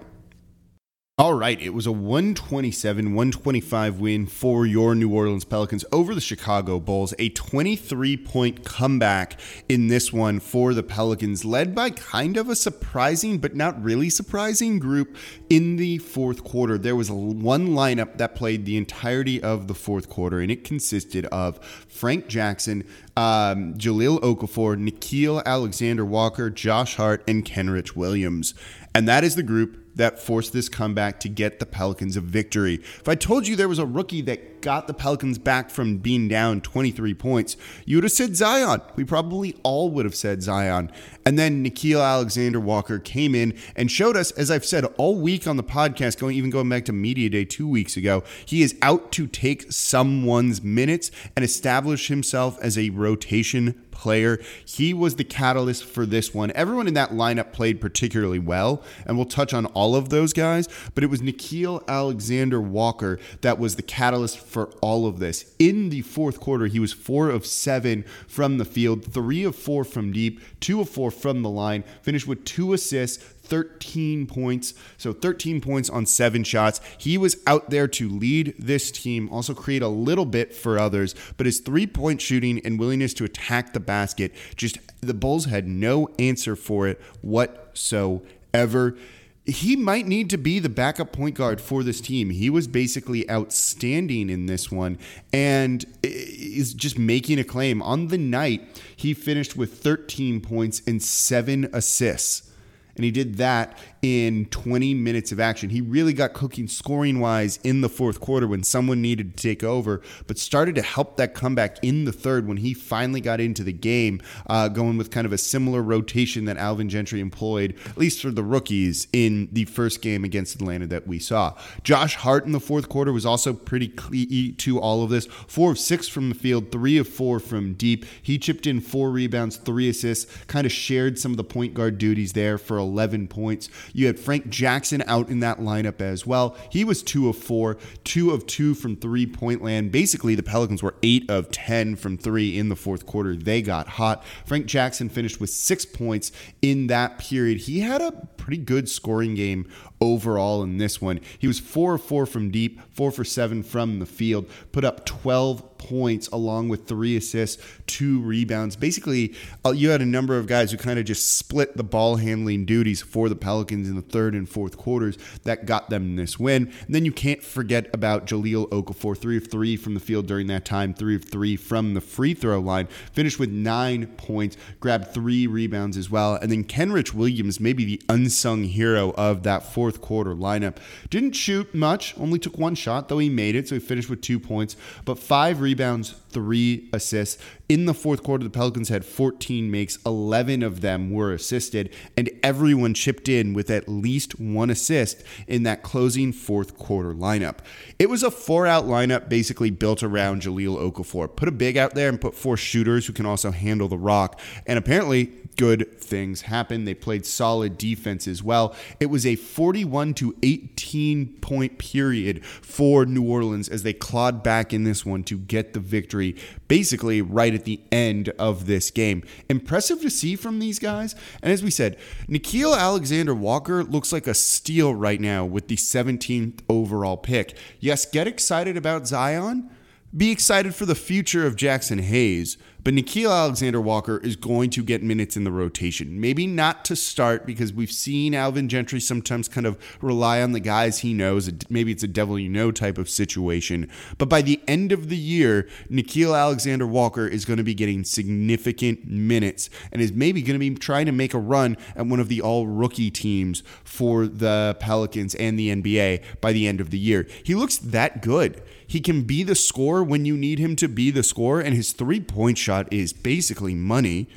All 1.20 1.36
right, 1.36 1.62
it 1.62 1.76
was 1.76 1.86
a 1.86 1.92
127 1.92 3.14
125 3.14 4.00
win 4.00 4.26
for 4.26 4.66
your 4.66 4.96
New 4.96 5.14
Orleans 5.14 5.46
Pelicans 5.46 5.86
over 5.92 6.16
the 6.16 6.20
Chicago 6.20 6.80
Bulls. 6.80 7.14
A 7.20 7.30
23 7.30 8.18
point 8.18 8.66
comeback 8.66 9.40
in 9.70 9.90
this 9.90 10.12
one 10.12 10.40
for 10.40 10.74
the 10.74 10.82
Pelicans, 10.82 11.46
led 11.46 11.76
by 11.76 11.92
kind 11.92 12.36
of 12.36 12.50
a 12.50 12.56
surprising 12.56 13.38
but 13.38 13.56
not 13.56 13.80
really 13.84 14.10
surprising 14.10 14.80
group 14.80 15.16
in 15.52 15.76
the 15.76 16.00
fourth 16.00 16.44
quarter. 16.44 16.80
There 16.80 16.96
was 16.96 17.12
one 17.12 17.68
lineup 17.68 18.18
that 18.18 18.34
played 18.34 18.66
the 18.66 18.76
entirety 18.76 19.40
of 19.40 19.68
the 19.68 19.76
fourth 19.76 20.10
quarter, 20.10 20.40
and 20.40 20.50
it 20.50 20.64
consisted 20.64 21.28
of 21.28 21.64
Frank 21.88 22.26
Jackson, 22.26 22.88
um, 23.16 23.76
Jahlil 23.76 24.20
Okafor, 24.22 24.76
Nickeil 24.84 25.46
Alexander 25.46 26.06
Walker, 26.06 26.50
Josh 26.50 26.96
Hart, 26.96 27.24
and 27.28 27.46
Kenrich 27.46 27.96
Williams. 27.96 28.56
And 28.96 29.08
that 29.08 29.24
is 29.24 29.36
the 29.36 29.44
group 29.44 29.83
that 29.96 30.20
forced 30.20 30.54
this 30.54 30.70
comeback 30.70 31.20
to 31.22 31.30
get 31.30 31.60
the 31.60 31.66
Pelicans 31.66 32.18
a 32.18 32.22
victory. 32.22 32.76
If 32.76 33.08
I 33.08 33.16
told 33.16 33.48
you 33.48 33.56
there 33.56 33.68
was 33.68 33.80
a 33.80 33.86
rookie 33.86 34.22
that 34.22 34.62
got 34.62 34.88
the 34.88 34.94
Pelicans 34.94 35.38
back 35.38 35.70
from 35.70 35.98
being 35.98 36.28
down 36.28 36.62
23 36.62 37.14
points, 37.14 37.58
you 37.86 37.98
would 37.98 38.04
have 38.04 38.12
said 38.12 38.36
Zion. 38.36 38.82
We 38.96 39.04
probably 39.04 39.56
all 39.64 39.90
would 39.92 40.06
have 40.06 40.16
said 40.16 40.42
Zion. 40.42 40.92
And 41.26 41.40
then 41.40 41.64
Nickeil 41.64 42.04
Alexander 42.04 42.60
Walker 42.60 43.00
came 43.00 43.34
in 43.36 43.58
and 43.76 43.90
showed 43.90 44.18
us, 44.18 44.32
as 44.32 44.52
I've 44.52 44.66
said 44.66 44.86
all 44.98 45.20
week 45.20 45.48
on 45.48 45.58
the 45.58 45.64
podcast, 45.64 46.20
going 46.20 46.36
even 46.36 46.50
going 46.50 46.70
back 46.70 46.86
to 46.86 46.94
Media 46.94 47.30
Day 47.30 47.46
two 47.46 47.68
weeks 47.68 47.96
ago, 47.96 48.24
he 48.46 48.62
is 48.62 48.76
out 48.82 49.12
to 49.14 49.28
take 49.28 49.72
someone's 49.72 50.62
minutes 50.62 51.12
and 51.36 51.46
establish 51.46 52.08
himself 52.08 52.60
as 52.62 52.78
a 52.78 52.90
rotation 52.90 53.84
player. 53.92 54.40
He 54.66 54.94
was 54.94 55.16
the 55.16 55.24
catalyst 55.24 55.86
for 55.86 56.06
this 56.06 56.34
one. 56.34 56.52
Everyone 56.52 56.88
in 56.88 56.94
that 56.96 57.12
lineup 57.12 57.54
played 57.54 57.80
particularly 57.80 58.40
well, 58.40 58.84
and 59.06 59.16
we'll 59.16 59.26
touch 59.26 59.54
on 59.54 59.68
all 59.68 59.96
of 59.96 60.10
those 60.10 60.34
guys, 60.34 60.68
but 60.94 61.04
it 61.04 61.10
was 61.10 61.22
Nickeil 61.22 61.88
Alexander 61.88 62.60
Walker 62.60 63.18
that 63.42 63.60
was 63.60 63.76
the 63.76 63.82
catalyst 63.82 64.40
for 64.40 64.66
all 64.82 65.08
of 65.08 65.20
this. 65.20 65.54
In 65.58 65.90
the 65.90 66.02
fourth 66.02 66.40
quarter, 66.42 66.66
he 66.68 66.80
was 66.80 66.92
four 66.92 67.30
of 67.30 67.46
seven 67.46 68.04
from 68.28 68.58
the 68.58 68.66
field, 68.66 69.06
three 69.06 69.44
of 69.44 69.56
four 69.56 69.86
from 69.86 70.12
deep, 70.12 70.42
two 70.60 70.82
of 70.82 70.90
four 70.90 71.12
from 71.14 71.42
the 71.42 71.50
line, 71.50 71.84
finished 72.02 72.28
with 72.28 72.46
two 72.46 72.74
assists, 72.74 73.18
13 73.18 74.26
points. 74.26 74.74
So 74.98 75.14
13 75.14 75.62
points 75.62 75.90
on 75.90 76.06
seven 76.06 76.44
shots. 76.44 76.80
He 76.98 77.18
was 77.18 77.38
out 77.46 77.70
there 77.70 77.88
to 77.90 78.10
lead 78.10 78.56
this 78.58 78.92
team, 78.92 79.30
also 79.30 79.54
create 79.54 79.82
a 79.82 79.88
little 79.88 80.26
bit 80.26 80.54
for 80.54 80.80
others, 80.80 81.14
but 81.38 81.46
his 81.46 81.60
three 81.60 81.88
point 81.88 82.22
shooting 82.22 82.60
and 82.66 82.80
willingness 82.80 83.14
to 83.16 83.26
attack 83.26 83.74
the 83.74 83.80
basket, 83.80 84.34
just 84.56 84.78
the 85.02 85.14
Bulls 85.14 85.46
had 85.46 85.68
no 85.68 86.10
answer 86.18 86.56
for 86.56 86.88
it 86.88 87.02
whatsoever 87.22 88.96
he 89.46 89.76
might 89.76 90.08
need 90.08 90.30
to 90.30 90.38
be 90.38 90.60
the 90.60 90.70
backup 90.70 91.12
point 91.12 91.36
guard 91.36 91.60
for 91.60 91.84
this 91.84 92.00
team. 92.00 92.30
He 92.30 92.50
was 92.50 92.68
basically 92.68 93.30
outstanding 93.30 94.30
in 94.30 94.46
this 94.46 94.72
one 94.72 94.98
and 95.34 95.86
is 96.02 96.74
just 96.74 96.98
making 96.98 97.40
a 97.40 97.44
claim. 97.44 97.82
On 97.82 98.08
the 98.08 98.18
night, 98.18 98.82
he 98.96 99.14
finished 99.14 99.58
with 99.58 99.80
13 99.80 100.40
points 100.40 100.82
and 100.88 101.04
seven 101.04 101.70
assists. 101.74 102.53
And 102.96 103.04
he 103.04 103.12
did 103.12 103.38
that 103.38 103.78
in 104.04 104.46
20 104.48 104.94
minutes 104.94 105.32
of 105.32 105.40
action. 105.40 105.70
He 105.70 105.82
really 105.82 106.14
got 106.14 106.34
cooking 106.34 106.68
scoring 106.68 107.20
wise 107.20 107.58
in 107.64 107.82
the 107.82 107.90
fourth 107.90 108.20
quarter 108.20 108.48
when 108.48 108.62
someone 108.64 109.02
needed 109.02 109.36
to 109.36 109.42
take 109.42 109.64
over, 109.64 110.02
but 110.28 110.38
started 110.38 110.76
to 110.76 110.82
help 110.82 111.18
that 111.18 111.34
comeback 111.34 111.78
in 111.82 112.06
the 112.06 112.12
third 112.12 112.48
when 112.48 112.58
he 112.58 112.74
finally 112.74 113.22
got 113.22 113.40
into 113.40 113.64
the 113.64 113.72
game, 113.72 114.22
uh, 114.48 114.68
going 114.68 114.98
with 114.98 115.10
kind 115.10 115.26
of 115.26 115.34
a 115.34 115.38
similar 115.38 115.82
rotation 115.82 116.46
that 116.46 116.58
Alvin 116.58 116.90
Gentry 116.90 117.20
employed, 117.20 117.76
at 117.86 117.98
least 117.98 118.22
for 118.22 118.30
the 118.30 118.44
rookies, 118.44 119.08
in 119.14 119.48
the 119.52 119.66
first 119.66 120.02
game 120.02 120.24
against 120.24 120.56
Atlanta 120.56 120.86
that 120.88 121.08
we 121.08 121.18
saw. 121.18 121.56
Josh 121.84 122.16
Hart 122.16 122.46
in 122.46 122.52
the 122.52 122.60
fourth 122.60 122.90
quarter 122.90 123.14
was 123.14 123.26
also 123.26 123.54
pretty 123.54 123.88
key 123.88 124.52
to 124.52 124.80
all 124.80 125.04
of 125.04 125.10
this. 125.10 125.26
Four 125.48 125.72
of 125.72 125.80
six 125.80 126.08
from 126.08 126.30
the 126.30 126.36
field, 126.36 126.72
three 126.72 126.98
of 126.98 127.08
four 127.08 127.40
from 127.40 127.74
deep. 127.74 128.06
He 128.22 128.38
chipped 128.38 128.68
in 128.68 128.82
four 128.82 129.12
rebounds, 129.12 129.58
three 129.58 129.90
assists, 129.90 130.32
kind 130.46 130.66
of 130.66 130.72
shared 130.72 131.18
some 131.18 131.32
of 131.32 131.38
the 131.38 131.44
point 131.44 131.74
guard 131.74 131.98
duties 131.98 132.34
there 132.34 132.58
for 132.58 132.78
a 132.78 132.83
11 132.84 133.28
points. 133.28 133.70
You 133.94 134.08
had 134.08 134.20
Frank 134.20 134.50
Jackson 134.50 135.04
out 135.08 135.30
in 135.30 135.40
that 135.40 135.60
lineup 135.60 136.02
as 136.02 136.28
well. 136.28 136.56
He 136.70 136.84
was 136.84 137.02
two 137.02 137.30
of 137.30 137.38
four, 137.38 137.78
two 138.04 138.32
of 138.32 138.46
two 138.46 138.76
from 138.76 138.96
three 138.96 139.26
point 139.26 139.64
land. 139.64 139.92
Basically, 139.92 140.36
the 140.36 140.44
Pelicans 140.44 140.84
were 140.84 140.96
eight 141.04 141.30
of 141.30 141.52
10 141.52 141.96
from 141.96 142.18
three 142.18 142.58
in 142.58 142.70
the 142.70 142.76
fourth 142.76 143.06
quarter. 143.06 143.36
They 143.36 143.62
got 143.62 143.88
hot. 143.88 144.24
Frank 144.46 144.66
Jackson 144.66 145.10
finished 145.10 145.40
with 145.40 145.50
six 145.50 145.86
points 145.86 146.32
in 146.62 146.88
that 146.88 147.18
period. 147.18 147.62
He 147.62 147.80
had 147.80 148.02
a 148.02 148.12
pretty 148.38 148.58
good 148.58 148.90
scoring 148.90 149.36
game 149.36 149.68
overall 150.02 150.64
in 150.64 150.78
this 150.78 151.02
one. 151.02 151.20
He 151.40 151.48
was 151.48 151.60
4 151.60 151.96
of 151.96 152.04
4 152.04 152.26
from 152.26 152.52
deep, 152.52 152.82
4 152.92 153.12
for 153.12 153.24
7 153.24 153.64
from 153.64 154.00
the 154.00 154.06
field, 154.06 154.50
put 154.72 154.84
up 154.84 155.06
12 155.06 155.73
points 155.88 156.28
along 156.30 156.70
with 156.70 156.88
three 156.88 157.18
assists, 157.18 157.62
two 157.88 158.22
rebounds. 158.22 158.76
Basically, 158.76 159.36
uh, 159.66 159.72
you 159.72 159.90
had 159.90 160.02
a 160.02 160.06
number 160.06 160.38
of 160.38 160.48
guys 160.48 160.72
who 160.72 160.78
kind 160.78 160.98
of 160.98 161.06
just 161.06 161.38
split 161.38 161.76
the 161.76 161.84
ball 161.84 162.16
handling 162.16 162.66
duties 162.66 163.02
for 163.02 163.30
the 163.30 163.36
Pelicans 163.36 163.90
in 163.90 163.96
the 163.96 164.02
third 164.02 164.34
and 164.34 164.48
fourth 164.48 164.78
quarters 164.78 165.18
that 165.44 165.66
got 165.66 165.90
them 165.90 166.16
this 166.16 166.40
win. 166.40 166.72
And 166.86 166.96
then 166.96 167.06
you 167.06 167.12
can't 167.12 167.44
forget 167.44 167.90
about 167.94 168.26
Jahlil 168.26 168.70
Okafor, 168.70 169.18
3 169.18 169.38
of 169.38 169.48
3 169.48 169.76
from 169.76 169.94
the 169.94 170.00
field 170.00 170.26
during 170.28 170.48
that 170.48 170.66
time, 170.66 170.94
3 170.94 171.16
of 171.16 171.26
3 171.26 171.56
from 171.56 171.94
the 171.94 172.02
free 172.02 172.34
throw 172.34 172.60
line, 172.60 172.88
finished 173.12 173.40
with 173.40 173.50
9 173.50 174.08
points, 174.18 174.58
grabbed 174.80 175.14
3 175.14 175.48
rebounds 175.48 175.98
as 175.98 176.10
well. 176.10 176.36
And 176.36 176.52
then 176.52 176.64
Kenrich 176.64 177.14
Williams, 177.14 177.60
maybe 177.60 177.86
the 177.86 178.02
unsung 178.10 178.64
hero 178.64 179.14
of 179.18 179.44
that 179.44 179.74
fourth 179.74 180.02
quarter 180.02 180.34
lineup, 180.34 180.78
didn't 181.10 181.34
shoot 181.34 181.74
much, 181.76 182.18
only 182.18 182.40
took 182.40 182.58
one 182.58 182.76
shot, 182.76 183.10
though 183.10 183.20
he 183.20 183.30
made 183.30 183.56
it, 183.56 183.68
so 183.68 183.76
he 183.76 183.80
finished 183.80 184.10
with 184.10 184.22
2 184.22 184.40
points, 184.40 184.76
but 185.06 185.20
5 185.20 185.60
rebounds 185.60 185.73
rebounds, 185.74 186.14
three 186.30 186.88
assists. 186.94 187.42
In 187.68 187.86
the 187.86 187.96
fourth 187.96 188.22
quarter, 188.22 188.44
the 188.44 188.52
Pelicans 188.52 188.90
had 188.90 189.04
14 189.04 189.72
makes, 189.72 189.98
11 190.06 190.62
of 190.62 190.82
them 190.82 191.10
were 191.10 191.34
assisted, 191.34 191.92
and 192.16 192.30
everyone 192.44 192.94
chipped 192.94 193.28
in 193.28 193.54
with 193.54 193.72
at 193.72 193.90
least 193.90 194.40
one 194.40 194.70
assist 194.70 195.24
in 195.48 195.64
that 195.64 195.82
closing 195.82 196.32
fourth 196.32 196.78
quarter 196.78 197.12
lineup. 197.12 197.58
It 197.98 198.08
was 198.08 198.22
a 198.22 198.30
four 198.30 198.68
out 198.68 198.86
lineup 198.86 199.30
basically 199.30 199.72
built 199.72 200.04
around 200.04 200.44
Jahlil 200.44 200.78
Okafor. 200.92 201.36
Put 201.36 201.48
a 201.48 201.52
big 201.52 201.76
out 201.76 201.96
there 201.96 202.10
and 202.10 202.22
put 202.22 202.36
four 202.36 202.56
shooters 202.56 203.08
who 203.08 203.14
can 203.14 203.26
also 203.26 203.50
handle 203.50 203.88
the 203.88 203.98
rock. 203.98 204.40
And 204.68 204.78
apparently, 204.78 205.32
good 205.56 206.00
things 206.00 206.42
happen. 206.42 206.86
They 206.86 206.94
played 206.94 207.26
solid 207.26 207.78
defense 207.78 208.28
as 208.28 208.44
well. 208.44 208.76
It 209.00 209.08
was 209.08 209.26
a 209.26 209.36
41 209.36 210.14
to 210.16 210.36
18 210.44 211.38
point 211.42 211.78
period 211.78 212.46
for 212.46 213.06
New 213.06 213.24
Orleans 213.24 213.70
as 213.70 213.84
they 213.84 213.94
clawed 213.94 214.44
back 214.44 214.74
in 214.74 214.84
this 214.84 215.06
one 215.06 215.24
to 215.24 215.38
get 215.38 215.74
the 215.74 215.80
victory 215.80 216.36
basically 216.68 217.22
right 217.22 217.54
at 217.54 217.66
the 217.66 217.80
end 217.92 218.30
of 218.40 218.66
this 218.66 218.92
game. 218.92 219.24
Impressive 219.50 220.02
to 220.02 220.10
see 220.10 220.36
from 220.36 220.60
these 220.60 220.80
guys. 220.80 221.16
And 221.42 221.52
as 221.52 221.64
we 221.64 221.72
said, 221.72 221.98
Nickeil 222.28 222.78
Alexander 222.78 223.36
Walker 223.36 223.84
looks 223.84 224.12
like 224.12 224.28
a 224.28 224.34
steal 224.34 224.94
right 224.94 225.22
now 225.22 225.46
with 225.46 225.68
the 225.68 225.76
17th 225.76 226.60
overall 226.70 227.18
pick. 227.18 227.56
Yes, 227.80 228.06
get 228.06 228.28
excited 228.28 228.78
about 228.78 229.08
Zion. 229.08 229.70
Be 230.16 230.30
excited 230.30 230.76
for 230.76 230.86
the 230.86 230.94
future 230.94 231.48
of 231.48 231.56
Jaxson 231.56 232.00
Hayes. 232.02 232.58
But 232.84 232.94
Nickeil 232.94 233.32
Alexander 233.32 233.80
Walker 233.80 234.18
is 234.18 234.36
going 234.36 234.70
to 234.72 234.84
get 234.84 235.02
minutes 235.02 235.38
in 235.38 235.46
the 235.46 235.52
rotation. 235.52 236.20
Maybe 236.20 236.46
not 236.46 236.84
to 236.86 236.98
start 236.98 237.46
because 237.46 237.72
we've 237.72 237.92
seen 237.92 238.36
Alvin 238.36 238.68
Gentry 238.68 239.00
sometimes 239.00 239.48
kind 239.48 239.66
of 239.66 239.78
rely 240.02 240.42
on 240.42 240.52
the 240.52 240.60
guys 240.60 241.00
he 241.00 241.14
knows. 241.14 241.50
Maybe 241.70 241.94
it's 241.94 242.04
a 242.04 242.10
devil 242.10 242.38
you 242.38 242.50
know 242.50 242.72
type 242.72 242.98
of 242.98 243.10
situation. 243.10 243.90
But 244.18 244.28
by 244.28 244.42
the 244.42 244.60
end 244.68 244.92
of 244.92 245.08
the 245.08 245.18
year, 245.18 245.68
Nickeil 245.90 246.38
Alexander 246.38 246.86
Walker 246.86 247.26
is 247.26 247.46
going 247.46 247.58
to 247.58 247.64
be 247.64 247.74
getting 247.74 248.04
significant 248.04 249.08
minutes 249.08 249.70
and 249.94 250.02
is 250.02 250.12
maybe 250.12 250.42
going 250.42 250.60
to 250.60 250.70
be 250.70 250.76
trying 250.76 251.06
to 251.06 251.14
make 251.14 251.34
a 251.34 251.40
run 251.40 251.78
at 251.96 252.06
one 252.06 252.20
of 252.20 252.28
the 252.28 252.42
all 252.42 252.68
rookie 252.68 253.12
teams 253.12 253.64
for 253.86 254.28
the 254.28 254.76
Pelicans 254.82 255.36
and 255.36 255.58
the 255.58 255.74
NBA 255.74 256.22
by 256.42 256.52
the 256.52 256.68
end 256.68 256.82
of 256.82 256.90
the 256.90 257.00
year. 257.00 257.26
He 257.44 257.56
looks 257.56 257.78
that 257.78 258.22
good. 258.22 258.62
He 258.94 259.02
can 259.02 259.24
be 259.24 259.42
the 259.42 259.56
scorer 259.56 260.04
when 260.04 260.24
you 260.24 260.38
need 260.38 260.60
him 260.60 260.76
to 260.76 260.88
be 260.88 261.10
the 261.10 261.24
scorer, 261.24 261.60
and 261.60 261.76
his 261.76 261.94
three 261.94 262.20
point 262.20 262.60
shot 262.60 262.94
is 262.94 263.12
basically 263.12 263.74
money. 263.74 264.28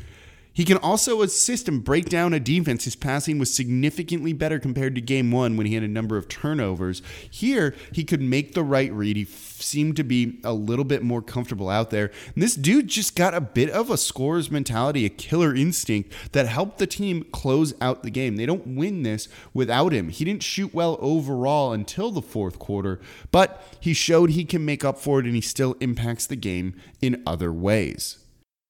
He 0.57 0.65
can 0.65 0.79
also 0.79 1.21
assist 1.21 1.69
and 1.69 1.85
break 1.85 2.09
down 2.09 2.33
a 2.33 2.41
defense. 2.41 2.85
His 2.85 2.97
passing 2.97 3.39
was 3.39 3.53
significantly 3.53 4.33
better 4.33 4.59
compared 4.59 4.95
to 4.95 5.03
game 5.03 5.31
one 5.31 5.55
when 5.55 5.67
he 5.67 5.75
had 5.75 5.83
a 5.83 5.89
number 5.89 6.17
of 6.17 6.29
turnovers. 6.29 7.03
Here, 7.31 7.75
he 7.93 8.05
could 8.05 8.23
make 8.23 8.55
the 8.55 8.63
right 8.63 8.91
read. 8.91 9.17
He 9.17 9.25
f- 9.25 9.29
seemed 9.29 9.97
to 9.97 10.03
be 10.03 10.41
a 10.45 10.55
little 10.55 10.87
bit 10.87 11.03
more 11.03 11.21
comfortable 11.21 11.69
out 11.69 11.91
there. 11.91 12.11
And 12.35 12.43
this 12.43 12.55
dude 12.55 12.89
just 12.89 13.15
got 13.15 13.35
a 13.35 13.41
bit 13.43 13.69
of 13.69 13.91
a 13.91 13.99
scorer's 13.99 14.51
mentality, 14.51 15.05
a 15.05 15.11
killer 15.11 15.55
instinct 15.55 16.11
that 16.33 16.49
helped 16.49 16.79
the 16.79 16.87
team 16.87 17.27
close 17.33 17.75
out 17.83 18.03
the 18.03 18.11
game. 18.11 18.37
They 18.37 18.47
don't 18.47 18.67
win 18.67 19.03
this 19.03 19.29
without 19.53 19.93
him. 19.93 20.09
He 20.09 20.25
didn't 20.25 20.43
shoot 20.43 20.73
well 20.73 20.97
overall 21.03 21.75
until 21.75 22.11
the 22.11 22.23
fourth 22.23 22.59
quarter, 22.59 22.99
but 23.31 23.63
he 23.79 23.93
showed 23.93 24.31
he 24.31 24.47
can 24.47 24.65
make 24.65 24.87
up 24.87 24.99
for 24.99 25.21
it 25.21 25.27
and 25.27 25.35
he 25.35 25.43
still 25.43 25.77
impacts 25.81 26.27
the 26.27 26.35
game 26.35 26.75
in 27.03 27.23
other 27.27 27.53
ways. 27.53 28.26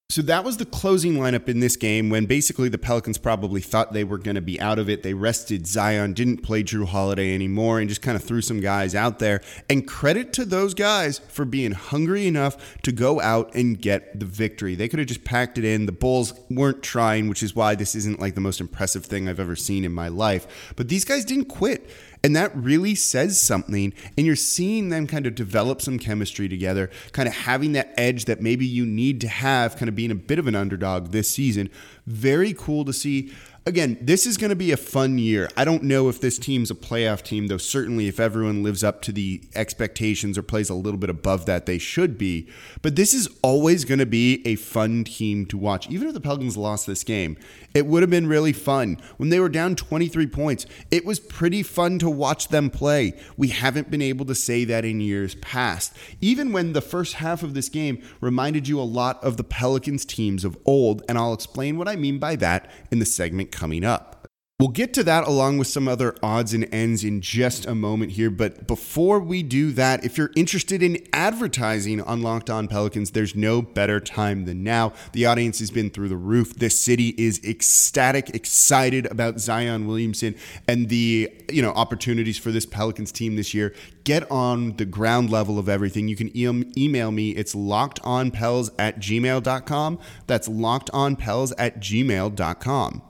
So 0.09 0.23
that 0.23 0.45
was 0.45 0.57
the 0.57 0.65
closing 0.65 1.15
lineup 1.15 1.49
in 1.49 1.59
this 1.59 1.75
game 1.75 2.11
when 2.11 2.27
basically 2.27 2.69
the 2.69 2.79
Pelicans 2.79 3.19
probably 3.19 3.61
thought 3.61 3.93
they 3.93 4.05
were 4.05 4.19
going 4.19 4.37
to 4.37 4.41
be 4.41 4.61
out 4.61 4.79
of 4.79 4.89
it. 4.89 5.03
They 5.03 5.15
rested 5.15 5.67
Zion, 5.67 6.13
didn't 6.13 6.45
play 6.45 6.63
Jrue 6.63 6.87
Holiday 6.87 7.35
anymore, 7.35 7.81
and 7.81 7.89
just 7.89 8.03
kind 8.03 8.15
of 8.15 8.23
threw 8.23 8.41
some 8.41 8.61
guys 8.61 8.95
out 8.95 9.19
there. 9.19 9.41
And 9.69 9.85
credit 9.85 10.33
to 10.35 10.45
those 10.45 10.75
guys 10.75 11.19
for 11.19 11.45
being 11.45 11.73
hungry 11.73 12.29
enough 12.29 12.81
to 12.83 12.93
go 12.93 13.21
out 13.21 13.53
and 13.57 13.83
get 13.83 14.21
the 14.21 14.27
victory. 14.27 14.77
They 14.77 14.87
could 14.87 15.01
have 15.01 15.09
just 15.09 15.25
packed 15.25 15.59
it 15.59 15.65
in. 15.65 15.87
The 15.87 15.93
Bulls 15.93 16.35
weren't 16.49 16.85
trying, 16.85 17.29
which 17.29 17.43
is 17.43 17.57
why 17.57 17.75
this 17.75 17.97
isn't 17.97 18.21
like 18.21 18.37
the 18.37 18.41
most 18.41 18.61
impressive 18.61 19.05
thing 19.05 19.29
I've 19.29 19.41
ever 19.41 19.57
seen 19.57 19.85
in 19.85 19.93
my 19.93 20.07
life. 20.07 20.73
But 20.77 20.87
these 20.87 21.05
guys 21.05 21.25
didn't 21.25 21.47
quit. 21.47 21.91
And 22.27 22.35
that 22.35 22.51
really 22.57 22.97
says 22.97 23.41
something. 23.41 23.95
And 24.19 24.27
you're 24.27 24.35
seeing 24.35 24.89
them 24.89 25.07
kind 25.07 25.29
of 25.29 25.37
develop 25.37 25.81
some 25.81 25.97
chemistry 25.97 26.49
together, 26.49 26.91
kind 27.13 27.29
of 27.29 27.35
having 27.37 27.71
that 27.75 27.95
edge 27.97 28.25
that 28.25 28.41
maybe 28.41 28.67
you 28.67 28.85
need 28.85 29.21
to 29.21 29.29
have, 29.29 29.77
kind 29.77 29.89
of 29.89 29.95
being 29.95 30.11
a 30.11 30.17
bit 30.17 30.41
of 30.41 30.49
an 30.49 30.57
underdog 30.57 31.13
this 31.13 31.31
season. 31.31 31.71
Very 32.05 32.53
cool 32.53 32.85
to 32.85 32.93
see 32.93 33.33
again, 33.67 33.99
this 34.01 34.27
is 34.27 34.37
going 34.37 34.51
to 34.51 34.57
be 34.57 34.71
a 34.71 34.77
fun 34.77 35.19
year. 35.19 35.51
I 35.57 35.65
don't 35.65 35.83
know 35.83 36.09
if 36.09 36.21
this 36.21 36.39
team's 36.39 36.71
a 36.71 36.75
playoff 36.75 37.23
team, 37.23 37.49
though 37.49 37.57
certainly 37.57 38.07
if 38.07 38.21
everyone 38.21 38.63
lives 38.63 38.85
up 38.85 39.03
to 39.03 39.13
the 39.13 39.43
expectations 39.57 40.39
or 40.39 40.43
plays 40.43 40.71
a 40.71 40.75
little 40.75 40.99
bit 40.99 41.11
above 41.11 41.47
that, 41.47 41.67
they 41.67 41.79
should 41.79 42.17
be. 42.17 42.49
But 42.81 42.95
this 42.95 43.13
is 43.13 43.29
always 43.43 43.85
going 43.85 43.99
to 43.99 44.07
be 44.07 44.47
a 44.47 44.55
fun 44.55 45.03
team 45.03 45.47
to 45.47 45.59
watch. 45.59 45.91
Even 45.91 46.07
if 46.07 46.15
the 46.15 46.21
Pelicans 46.21 46.57
lost 46.57 46.87
this 46.87 47.03
game, 47.03 47.37
it 47.75 47.87
would 47.87 48.03
have 48.03 48.11
been 48.11 48.29
really 48.29 48.53
fun. 48.53 48.99
When 49.17 49.31
they 49.31 49.41
were 49.41 49.49
down 49.49 49.75
23 49.75 50.29
points, 50.29 50.65
it 50.91 51.05
was 51.05 51.19
pretty 51.19 51.63
fun 51.63 51.99
to 51.99 52.09
watch 52.09 52.49
them 52.49 52.71
play. 52.71 53.15
We 53.37 53.49
haven't 53.49 53.91
been 53.91 54.01
able 54.01 54.25
to 54.27 54.35
say 54.35 54.65
that 54.65 54.85
in 54.85 55.01
years 55.01 55.35
past. 55.37 55.93
Even 56.21 56.53
when 56.53 56.73
the 56.73 56.81
first 56.81 57.15
half 57.15 57.43
of 57.43 57.55
this 57.55 57.69
game 57.69 58.03
reminded 58.21 58.69
you 58.69 58.81
a 58.81 58.83
lot 58.83 59.23
of 59.25 59.37
the 59.37 59.45
Pelicans 59.45 60.05
teams 60.05 60.45
of 60.45 60.57
old, 60.65 61.03
and 61.09 61.19
I'll 61.19 61.35
explain 61.35 61.77
what 61.77 61.89
I 61.89 61.97
mean 61.97 62.19
by 62.19 62.37
that 62.37 62.71
in 62.91 63.01
the 63.01 63.05
segment 63.05 63.51
coming 63.57 63.85
up. 63.85 64.17
We'll 64.59 64.69
get 64.69 64.95
to 64.95 65.05
that 65.05 65.29
along 65.29 65.59
with 65.59 65.67
some 65.67 65.87
other 65.87 66.17
odds 66.23 66.55
and 66.55 66.67
ends 66.73 67.05
in 67.05 67.21
just 67.21 67.67
a 67.67 67.75
moment 67.75 68.13
here. 68.13 68.31
But 68.31 68.67
before 68.67 69.21
we 69.21 69.43
do 69.43 69.71
that, 69.73 70.03
if 70.03 70.17
you're 70.17 70.31
interested 70.35 70.83
in 70.83 71.07
advertising 71.13 72.01
on 72.01 72.23
Locked 72.23 72.49
On 72.49 72.67
Pelicans, 72.67 73.11
there's 73.11 73.35
no 73.35 73.61
better 73.61 74.01
time 74.01 74.47
than 74.47 74.65
now. 74.65 74.95
The 75.13 75.27
audience 75.27 75.59
has 75.59 75.71
been 75.71 75.91
through 75.91 76.09
the 76.09 76.17
roof. 76.17 76.55
This 76.55 76.81
city 76.81 77.09
is 77.19 77.39
ecstatic, 77.45 78.31
excited 78.31 79.05
about 79.13 79.41
Zion 79.41 79.87
Williamson 79.87 80.35
and 80.67 80.89
the 80.89 81.31
you 81.53 81.61
know 81.61 81.73
opportunities 81.73 82.39
for 82.39 82.51
this 82.51 82.65
Pelicans 82.65 83.13
team 83.13 83.37
this 83.37 83.53
year. 83.53 83.75
Get 84.05 84.31
on 84.31 84.79
the 84.79 84.87
ground 84.87 85.29
level 85.29 85.59
of 85.59 85.69
everything. 85.69 86.09
You 86.09 86.17
can 86.17 86.35
e- 86.35 86.73
email 86.79 87.11
me. 87.11 87.33
It's 87.33 87.55
lockedonpels 87.55 88.71
at 88.79 89.01
gmail.com. 89.01 89.99
That's 90.27 90.49
lockedonpels 90.49 91.53
at 91.59 91.79
gmail.com. 91.81 93.03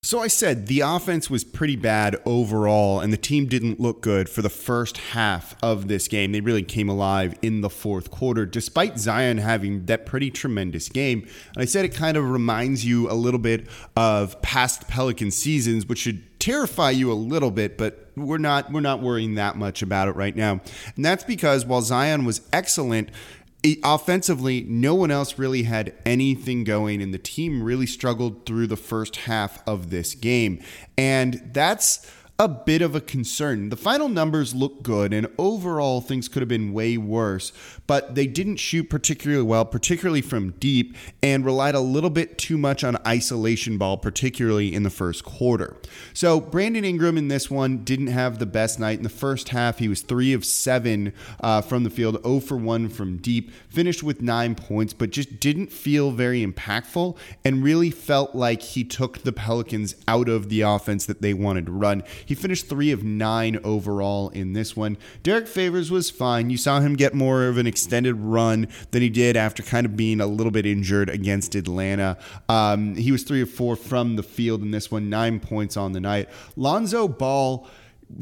So 0.00 0.20
I 0.20 0.28
said 0.28 0.68
the 0.68 0.80
offense 0.80 1.28
was 1.28 1.42
pretty 1.42 1.74
bad 1.74 2.16
overall, 2.24 3.00
and 3.00 3.12
the 3.12 3.16
team 3.16 3.46
didn't 3.46 3.80
look 3.80 4.00
good 4.00 4.28
for 4.28 4.42
the 4.42 4.48
first 4.48 4.96
half 4.96 5.56
of 5.60 5.88
this 5.88 6.06
game. 6.06 6.30
They 6.30 6.40
really 6.40 6.62
came 6.62 6.88
alive 6.88 7.36
in 7.42 7.62
the 7.62 7.68
fourth 7.68 8.08
quarter, 8.08 8.46
despite 8.46 9.00
Zion 9.00 9.38
having 9.38 9.86
that 9.86 10.06
pretty 10.06 10.30
tremendous 10.30 10.88
game. 10.88 11.26
And 11.54 11.62
I 11.62 11.64
said 11.64 11.84
it 11.84 11.94
kind 11.94 12.16
of 12.16 12.30
reminds 12.30 12.86
you 12.86 13.10
a 13.10 13.14
little 13.14 13.40
bit 13.40 13.66
of 13.96 14.40
past 14.40 14.86
Pelican 14.86 15.32
seasons, 15.32 15.84
which 15.84 15.98
should 15.98 16.38
terrify 16.38 16.90
you 16.90 17.10
a 17.10 17.14
little 17.14 17.50
bit, 17.50 17.76
but 17.76 18.12
we're 18.16 18.38
not 18.38 18.70
we're 18.70 18.80
not 18.80 19.02
worrying 19.02 19.34
that 19.34 19.56
much 19.56 19.82
about 19.82 20.06
it 20.06 20.14
right 20.14 20.36
now. 20.36 20.60
And 20.94 21.04
that's 21.04 21.24
because 21.24 21.66
while 21.66 21.82
Zion 21.82 22.24
was 22.24 22.40
excellent, 22.52 23.10
offensively, 23.82 24.64
no 24.68 24.94
one 24.94 25.10
else 25.10 25.38
really 25.38 25.64
had 25.64 25.94
anything 26.06 26.64
going, 26.64 27.02
and 27.02 27.12
the 27.12 27.18
team 27.18 27.62
really 27.62 27.86
struggled 27.86 28.46
through 28.46 28.66
the 28.66 28.76
first 28.76 29.16
half 29.16 29.66
of 29.66 29.90
this 29.90 30.14
game. 30.14 30.62
And 30.96 31.50
that's 31.52 32.10
a 32.40 32.46
bit 32.46 32.82
of 32.82 32.94
a 32.94 33.00
concern. 33.00 33.68
The 33.68 33.76
final 33.76 34.08
numbers 34.08 34.54
look 34.54 34.84
good, 34.84 35.12
and 35.12 35.26
overall, 35.38 36.00
things 36.00 36.28
could 36.28 36.40
have 36.40 36.48
been 36.48 36.72
way 36.72 36.96
worse, 36.96 37.52
but 37.88 38.14
they 38.14 38.28
didn't 38.28 38.58
shoot 38.58 38.88
particularly 38.88 39.42
well, 39.42 39.64
particularly 39.64 40.22
from 40.22 40.52
deep, 40.52 40.96
and 41.20 41.44
relied 41.44 41.74
a 41.74 41.80
little 41.80 42.10
bit 42.10 42.38
too 42.38 42.56
much 42.56 42.84
on 42.84 42.96
isolation 43.04 43.76
ball, 43.76 43.96
particularly 43.96 44.72
in 44.72 44.84
the 44.84 44.90
first 44.90 45.24
quarter. 45.24 45.76
So, 46.14 46.40
Brandon 46.40 46.84
Ingram 46.84 47.18
in 47.18 47.26
this 47.26 47.50
one 47.50 47.78
didn't 47.78 48.06
have 48.06 48.38
the 48.38 48.46
best 48.46 48.78
night. 48.78 48.98
In 48.98 49.02
the 49.02 49.08
first 49.08 49.48
half, 49.48 49.80
he 49.80 49.88
was 49.88 50.02
3 50.02 50.32
of 50.32 50.44
7 50.44 51.12
uh, 51.40 51.60
from 51.62 51.82
the 51.82 51.90
field, 51.90 52.22
0 52.22 52.38
for 52.38 52.56
1 52.56 52.88
from 52.88 53.16
deep, 53.16 53.50
finished 53.68 54.04
with 54.04 54.22
9 54.22 54.54
points, 54.54 54.92
but 54.92 55.10
just 55.10 55.40
didn't 55.40 55.72
feel 55.72 56.12
very 56.12 56.46
impactful 56.46 57.16
and 57.44 57.64
really 57.64 57.90
felt 57.90 58.36
like 58.36 58.62
he 58.62 58.84
took 58.84 59.24
the 59.24 59.32
Pelicans 59.32 59.96
out 60.06 60.28
of 60.28 60.50
the 60.50 60.60
offense 60.60 61.04
that 61.04 61.20
they 61.20 61.34
wanted 61.34 61.66
to 61.66 61.72
run. 61.72 62.04
He 62.28 62.34
finished 62.34 62.68
three 62.68 62.92
of 62.92 63.02
nine 63.02 63.58
overall 63.64 64.28
in 64.28 64.52
this 64.52 64.76
one. 64.76 64.98
Derrick 65.22 65.48
Favors 65.48 65.90
was 65.90 66.10
fine. 66.10 66.50
You 66.50 66.58
saw 66.58 66.80
him 66.80 66.94
get 66.94 67.14
more 67.14 67.46
of 67.46 67.56
an 67.56 67.66
extended 67.66 68.16
run 68.16 68.68
than 68.90 69.00
he 69.00 69.08
did 69.08 69.34
after 69.34 69.62
kind 69.62 69.86
of 69.86 69.96
being 69.96 70.20
a 70.20 70.26
little 70.26 70.50
bit 70.50 70.66
injured 70.66 71.08
against 71.08 71.54
Atlanta. 71.54 72.18
Um, 72.50 72.96
he 72.96 73.12
was 73.12 73.22
three 73.22 73.40
of 73.40 73.48
four 73.48 73.76
from 73.76 74.16
the 74.16 74.22
field 74.22 74.60
in 74.60 74.72
this 74.72 74.90
one, 74.90 75.08
nine 75.08 75.40
points 75.40 75.74
on 75.78 75.92
the 75.92 76.00
night. 76.00 76.28
Lonzo 76.54 77.08
Ball 77.08 77.66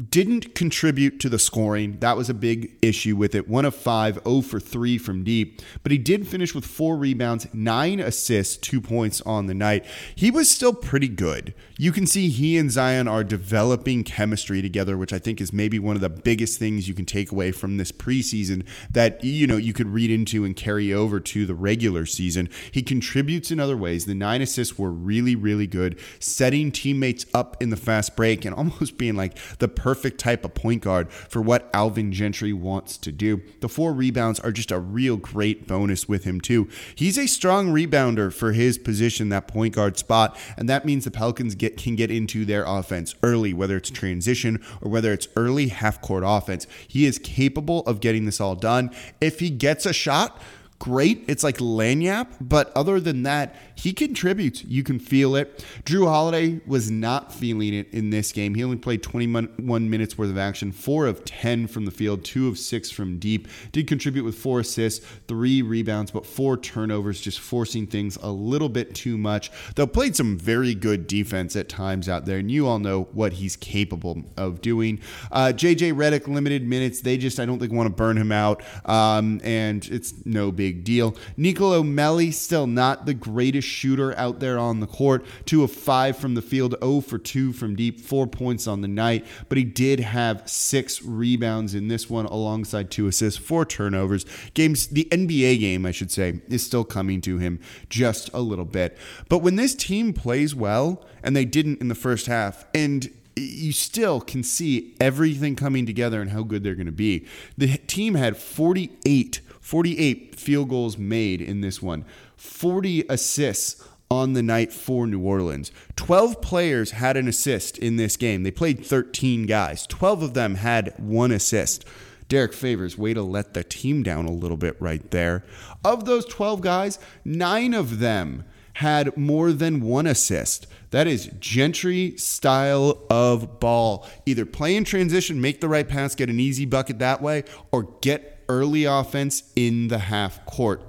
didn't 0.09 0.53
contribute 0.53 1.19
to 1.21 1.29
the 1.29 1.39
scoring. 1.39 1.97
That 1.99 2.17
was 2.17 2.29
a 2.29 2.33
big 2.33 2.77
issue 2.81 3.15
with 3.15 3.33
it. 3.33 3.47
One 3.47 3.65
of 3.65 3.73
five, 3.73 4.19
0 4.27 4.41
for 4.41 4.59
3 4.59 4.97
from 4.97 5.23
deep. 5.23 5.61
But 5.81 5.91
he 5.91 5.97
did 5.97 6.27
finish 6.27 6.53
with 6.53 6.65
four 6.65 6.97
rebounds, 6.97 7.47
nine 7.53 7.99
assists, 7.99 8.57
two 8.57 8.81
points 8.81 9.21
on 9.21 9.47
the 9.47 9.53
night. 9.53 9.85
He 10.15 10.29
was 10.29 10.51
still 10.51 10.73
pretty 10.73 11.07
good. 11.07 11.53
You 11.77 11.91
can 11.91 12.05
see 12.05 12.29
he 12.29 12.57
and 12.57 12.69
Zion 12.69 13.07
are 13.07 13.23
developing 13.23 14.03
chemistry 14.03 14.61
together, 14.61 14.97
which 14.97 15.13
I 15.13 15.19
think 15.19 15.39
is 15.39 15.53
maybe 15.53 15.79
one 15.79 15.95
of 15.95 16.01
the 16.01 16.09
biggest 16.09 16.59
things 16.59 16.87
you 16.87 16.93
can 16.93 17.05
take 17.05 17.31
away 17.31 17.51
from 17.51 17.77
this 17.77 17.91
preseason 17.91 18.65
that, 18.91 19.23
you 19.23 19.47
know, 19.47 19.57
you 19.57 19.73
could 19.73 19.87
read 19.87 20.11
into 20.11 20.43
and 20.43 20.55
carry 20.55 20.93
over 20.93 21.19
to 21.19 21.45
the 21.45 21.55
regular 21.55 22.05
season. 22.05 22.49
He 22.71 22.81
contributes 22.81 23.51
in 23.51 23.59
other 23.59 23.77
ways. 23.77 24.05
The 24.05 24.15
nine 24.15 24.41
assists 24.41 24.77
were 24.77 24.91
really, 24.91 25.35
really 25.35 25.67
good, 25.67 25.99
setting 26.19 26.71
teammates 26.71 27.25
up 27.33 27.61
in 27.61 27.69
the 27.69 27.77
fast 27.77 28.15
break 28.15 28.43
and 28.43 28.53
almost 28.55 28.97
being 28.97 29.15
like 29.15 29.37
the 29.59 29.67
perfect 29.77 30.19
type 30.19 30.43
of 30.43 30.53
point 30.53 30.81
guard 30.81 31.09
for 31.11 31.41
what 31.41 31.69
Alvin 31.73 32.11
Gentry 32.11 32.51
wants 32.51 32.97
to 32.97 33.11
do. 33.11 33.41
The 33.61 33.69
four 33.69 33.93
rebounds 33.93 34.39
are 34.39 34.51
just 34.51 34.71
a 34.71 34.79
real 34.79 35.15
great 35.15 35.67
bonus 35.67 36.09
with 36.09 36.23
him, 36.23 36.41
too. 36.41 36.67
He's 36.95 37.17
a 37.17 37.27
strong 37.27 37.67
rebounder 37.67 38.33
for 38.33 38.51
his 38.51 38.77
position, 38.77 39.29
that 39.29 39.47
point 39.47 39.75
guard 39.75 39.97
spot, 39.97 40.37
and 40.57 40.67
that 40.67 40.83
means 40.83 41.05
the 41.05 41.11
Pelicans 41.11 41.55
get 41.55 41.77
can 41.77 41.95
get 41.95 42.11
into 42.11 42.43
their 42.43 42.65
offense 42.65 43.15
early, 43.23 43.53
whether 43.53 43.77
it's 43.77 43.91
transition 43.91 44.61
or 44.81 44.89
whether 44.89 45.13
it's 45.13 45.27
early 45.35 45.67
half 45.67 46.01
court 46.01 46.23
offense. 46.25 46.65
He 46.87 47.05
is 47.05 47.19
capable 47.19 47.81
of 47.81 47.99
getting 47.99 48.25
this 48.25 48.41
all 48.41 48.55
done. 48.55 48.91
If 49.21 49.39
he 49.39 49.49
gets 49.49 49.85
a 49.85 49.93
shot, 49.93 50.41
great. 50.79 51.25
It's 51.27 51.43
like 51.43 51.57
lagniappe, 51.57 52.27
but 52.39 52.71
other 52.75 52.99
than 52.99 53.23
that, 53.23 53.55
he 53.75 53.93
contributes. 53.93 54.63
You 54.63 54.83
can 54.83 54.99
feel 54.99 55.35
it. 55.35 55.65
Jrue 55.83 56.07
Holiday 56.07 56.61
was 56.65 56.91
not 56.91 57.33
feeling 57.33 57.73
it 57.73 57.91
in 57.91 58.09
this 58.09 58.31
game. 58.31 58.55
He 58.55 58.63
only 58.63 58.77
played 58.77 59.03
21 59.03 59.89
minutes 59.89 60.17
worth 60.17 60.29
of 60.29 60.37
action, 60.37 60.71
four 60.71 61.07
of 61.07 61.25
10 61.25 61.67
from 61.67 61.85
the 61.85 61.91
field, 61.91 62.23
two 62.23 62.47
of 62.47 62.57
six 62.57 62.91
from 62.91 63.19
deep. 63.19 63.47
Did 63.71 63.87
contribute 63.87 64.23
with 64.23 64.37
four 64.37 64.59
assists, 64.59 65.05
three 65.27 65.61
rebounds, 65.61 66.11
but 66.11 66.25
four 66.25 66.57
turnovers, 66.57 67.21
just 67.21 67.39
forcing 67.39 67.87
things 67.87 68.17
a 68.21 68.31
little 68.31 68.69
bit 68.69 68.93
too 68.95 69.17
much. 69.17 69.51
Though 69.75 69.87
played 69.87 70.15
some 70.15 70.37
very 70.37 70.75
good 70.75 71.07
defense 71.07 71.55
at 71.55 71.69
times 71.69 72.09
out 72.09 72.25
there, 72.25 72.37
and 72.37 72.51
you 72.51 72.67
all 72.67 72.79
know 72.79 73.03
what 73.13 73.33
he's 73.33 73.55
capable 73.55 74.23
of 74.35 74.61
doing. 74.61 74.99
Uh, 75.31 75.53
JJ 75.55 75.93
Redick, 75.93 76.27
limited 76.27 76.67
minutes. 76.67 77.01
They 77.01 77.17
just, 77.17 77.39
I 77.39 77.45
don't 77.45 77.59
think, 77.59 77.71
want 77.71 77.87
to 77.87 77.95
burn 77.95 78.17
him 78.17 78.31
out, 78.31 78.63
um, 78.85 79.39
and 79.43 79.85
it's 79.87 80.13
no 80.25 80.51
big 80.51 80.66
deal. 80.71 81.15
Nicolo 81.35 81.83
Melli, 81.83 82.33
still 82.33 82.67
not 82.67 83.05
the 83.05 83.13
greatest 83.13 83.67
shooter 83.67 84.17
out 84.17 84.39
there 84.39 84.57
on 84.57 84.79
the 84.79 84.87
court. 84.87 85.25
Two 85.45 85.63
of 85.63 85.71
five 85.71 86.17
from 86.17 86.35
the 86.35 86.41
field, 86.41 86.75
0 86.81 87.01
for 87.01 87.17
two 87.17 87.53
from 87.53 87.75
deep, 87.75 87.99
four 87.99 88.27
points 88.27 88.67
on 88.67 88.81
the 88.81 88.87
night. 88.87 89.25
But 89.49 89.57
he 89.57 89.63
did 89.63 89.99
have 89.99 90.49
six 90.49 91.03
rebounds 91.03 91.73
in 91.75 91.87
this 91.87 92.09
one 92.09 92.25
alongside 92.25 92.91
two 92.91 93.07
assists, 93.07 93.39
four 93.39 93.65
turnovers. 93.65 94.25
Games, 94.53 94.87
the 94.87 95.07
NBA 95.11 95.59
game, 95.59 95.85
I 95.85 95.91
should 95.91 96.11
say, 96.11 96.41
is 96.47 96.65
still 96.65 96.83
coming 96.83 97.21
to 97.21 97.37
him 97.37 97.59
just 97.89 98.29
a 98.33 98.41
little 98.41 98.65
bit. 98.65 98.97
But 99.29 99.39
when 99.39 99.55
this 99.55 99.75
team 99.75 100.13
plays 100.13 100.55
well, 100.55 101.05
and 101.23 101.35
they 101.35 101.45
didn't 101.45 101.81
in 101.81 101.87
the 101.87 101.95
first 101.95 102.27
half, 102.27 102.65
and 102.73 103.09
you 103.35 103.71
still 103.71 104.19
can 104.19 104.43
see 104.43 104.95
everything 104.99 105.55
coming 105.55 105.85
together 105.85 106.21
and 106.21 106.31
how 106.31 106.43
good 106.43 106.63
they're 106.63 106.75
going 106.75 106.87
to 106.87 106.91
be. 106.91 107.25
The 107.57 107.77
team 107.77 108.15
had 108.15 108.37
48 108.37 109.41
48 109.67 110.39
field 110.39 110.69
goals 110.69 110.97
made 110.97 111.41
in 111.41 111.59
this 111.59 111.81
one. 111.81 112.05
40 112.37 113.03
assists 113.09 113.85
on 114.09 114.31
the 114.31 114.41
night 114.41 114.71
for 114.71 115.05
New 115.05 115.19
Orleans. 115.19 115.73
12 115.97 116.41
players 116.41 116.91
had 116.91 117.17
an 117.17 117.27
assist 117.27 117.77
in 117.77 117.97
this 117.97 118.15
game. 118.15 118.43
They 118.43 118.51
played 118.51 118.85
13 118.85 119.45
guys. 119.45 119.85
12 119.85 120.23
of 120.23 120.33
them 120.33 120.55
had 120.55 120.93
one 120.97 121.33
assist. 121.33 121.83
Derrick 122.29 122.53
Favors, 122.53 122.97
way 122.97 123.13
to 123.13 123.21
let 123.21 123.53
the 123.53 123.63
team 123.65 124.03
down 124.03 124.25
a 124.25 124.31
little 124.31 124.55
bit 124.55 124.77
right 124.79 125.11
there. 125.11 125.43
Of 125.83 126.05
those 126.05 126.23
12 126.23 126.61
guys, 126.61 126.97
nine 127.25 127.73
of 127.73 127.99
them 127.99 128.45
had 128.75 129.17
more 129.17 129.51
than 129.51 129.81
one 129.81 130.07
assist. 130.07 130.65
That 130.91 131.07
is 131.07 131.29
Gentry 131.41 132.15
style 132.15 132.99
of 133.09 133.59
ball. 133.59 134.07
Either 134.25 134.45
play 134.45 134.77
in 134.77 134.85
transition, 134.85 135.41
make 135.41 135.59
the 135.59 135.67
right 135.67 135.89
pass, 135.89 136.15
get 136.15 136.29
an 136.29 136.39
easy 136.39 136.63
bucket 136.63 136.99
that 136.99 137.21
way, 137.21 137.43
or 137.73 137.83
get 137.99 138.36
early 138.49 138.85
offense 138.85 139.43
in 139.55 139.87
the 139.87 139.99
half 139.99 140.45
court. 140.45 140.81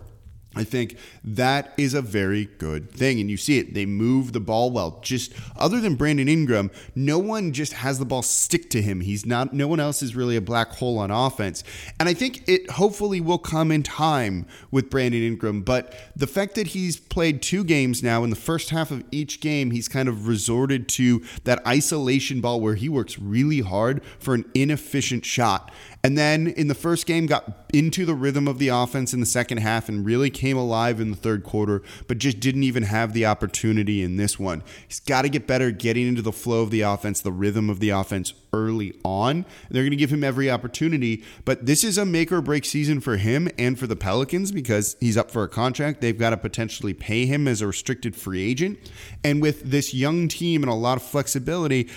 I 0.57 0.65
think 0.65 0.97
that 1.23 1.75
is 1.77 1.93
a 1.95 2.01
very 2.01 2.47
good 2.47 2.91
thing. 2.91 3.21
And 3.21 3.31
you 3.31 3.37
see 3.37 3.59
it. 3.59 3.75
They 3.75 3.87
move 3.87 4.33
the 4.33 4.41
ball 4.41 4.71
well. 4.71 4.99
Just 5.03 5.33
other 5.57 5.79
than 5.81 5.95
Brandon 5.95 6.29
Ingram, 6.29 6.71
no 6.95 7.19
one 7.19 7.53
just 7.53 7.75
has 7.75 7.99
the 7.99 8.07
ball 8.07 8.23
stick 8.23 8.71
to 8.71 8.81
him. 8.81 9.03
He's 9.03 9.27
not, 9.27 9.53
no 9.53 9.69
one 9.69 9.79
else 9.79 10.03
is 10.03 10.17
really 10.17 10.37
a 10.37 10.41
black 10.41 10.73
hole 10.73 10.99
on 10.99 11.11
offense. 11.11 11.63
And 12.01 12.09
I 12.09 12.15
think 12.15 12.49
it 12.49 12.71
hopefully 12.73 13.21
will 13.21 13.39
come 13.39 13.71
in 13.71 13.83
time 13.83 14.47
with 14.71 14.89
Brandon 14.89 15.23
Ingram. 15.23 15.63
But 15.63 15.95
the 16.17 16.27
fact 16.27 16.55
that 16.55 16.69
he's 16.69 16.99
played 16.99 17.43
two 17.43 17.63
games 17.63 18.03
now, 18.03 18.25
in 18.25 18.31
the 18.31 18.37
first 18.37 18.71
half 18.71 18.91
of 18.91 19.05
each 19.13 19.41
game, 19.41 19.71
he's 19.71 19.87
kind 19.87 20.09
of 20.09 20.27
resorted 20.27 20.89
to 20.91 21.23
that 21.45 21.65
isolation 21.67 22.41
ball 22.41 22.61
where 22.61 22.75
he 22.75 22.89
works 22.89 23.19
really 23.19 23.61
hard 23.61 24.03
for 24.19 24.35
an 24.35 24.47
inefficient 24.55 25.27
shot. 25.27 25.71
And 26.05 26.17
then 26.17 26.47
in 26.47 26.69
the 26.69 26.75
first 26.75 27.07
game, 27.07 27.27
got 27.27 27.67
into 27.75 28.07
the 28.07 28.15
rhythm 28.15 28.47
of 28.47 28.59
the 28.59 28.69
offense 28.69 29.13
in 29.13 29.21
the 29.21 29.27
second 29.27 29.59
half 29.59 29.89
and 29.89 30.07
really 30.07 30.31
came 30.31 30.48
alive 30.57 31.01
in 31.01 31.11
the 31.11 31.17
third 31.17 31.45
quarter, 31.45 31.83
but 32.07 32.19
just 32.19 32.41
didn't 32.41 32.63
even 32.63 32.85
have 32.85 33.13
the 33.13 33.27
opportunity 33.27 34.03
in 34.03 34.17
this 34.17 34.39
one. 34.39 34.63
He's 34.87 35.01
got 35.01 35.23
to 35.23 35.29
get 35.29 35.47
better 35.47 35.71
getting 35.71 36.07
into 36.07 36.23
the 36.23 36.33
flow 36.33 36.63
of 36.63 36.71
the 36.71 36.83
offense, 36.83 37.21
the 37.21 37.33
rhythm 37.33 37.69
of 37.69 37.81
the 37.81 37.91
offense 37.91 38.33
early 38.53 38.95
on. 39.05 39.45
They're 39.71 39.83
going 39.83 39.91
to 39.91 39.97
give 39.97 40.13
him 40.13 40.25
every 40.25 40.51
opportunity, 40.51 41.25
but 41.45 41.67
this 41.67 41.85
is 41.85 41.99
a 41.99 42.05
make 42.05 42.33
or 42.33 42.41
break 42.41 42.65
season 42.65 43.01
for 43.01 43.17
him 43.17 43.49
and 43.59 43.79
for 43.79 43.87
the 43.87 43.97
Pelicans 43.97 44.53
because 44.53 44.97
he's 45.01 45.17
up 45.17 45.31
for 45.31 45.43
a 45.43 45.49
contract. 45.49 46.01
They've 46.01 46.19
got 46.19 46.31
to 46.31 46.37
potentially 46.37 46.95
pay 46.95 47.27
him 47.27 47.47
as 47.47 47.61
a 47.61 47.67
restricted 47.67 48.17
free 48.17 48.43
agent. 48.43 48.79
And 49.23 49.43
with 49.43 49.71
this 49.71 49.93
young 49.93 50.29
team 50.29 50.63
and 50.63 50.71
a 50.71 50.75
lot 50.75 50.97
of 50.97 51.03
flexibility, 51.03 51.89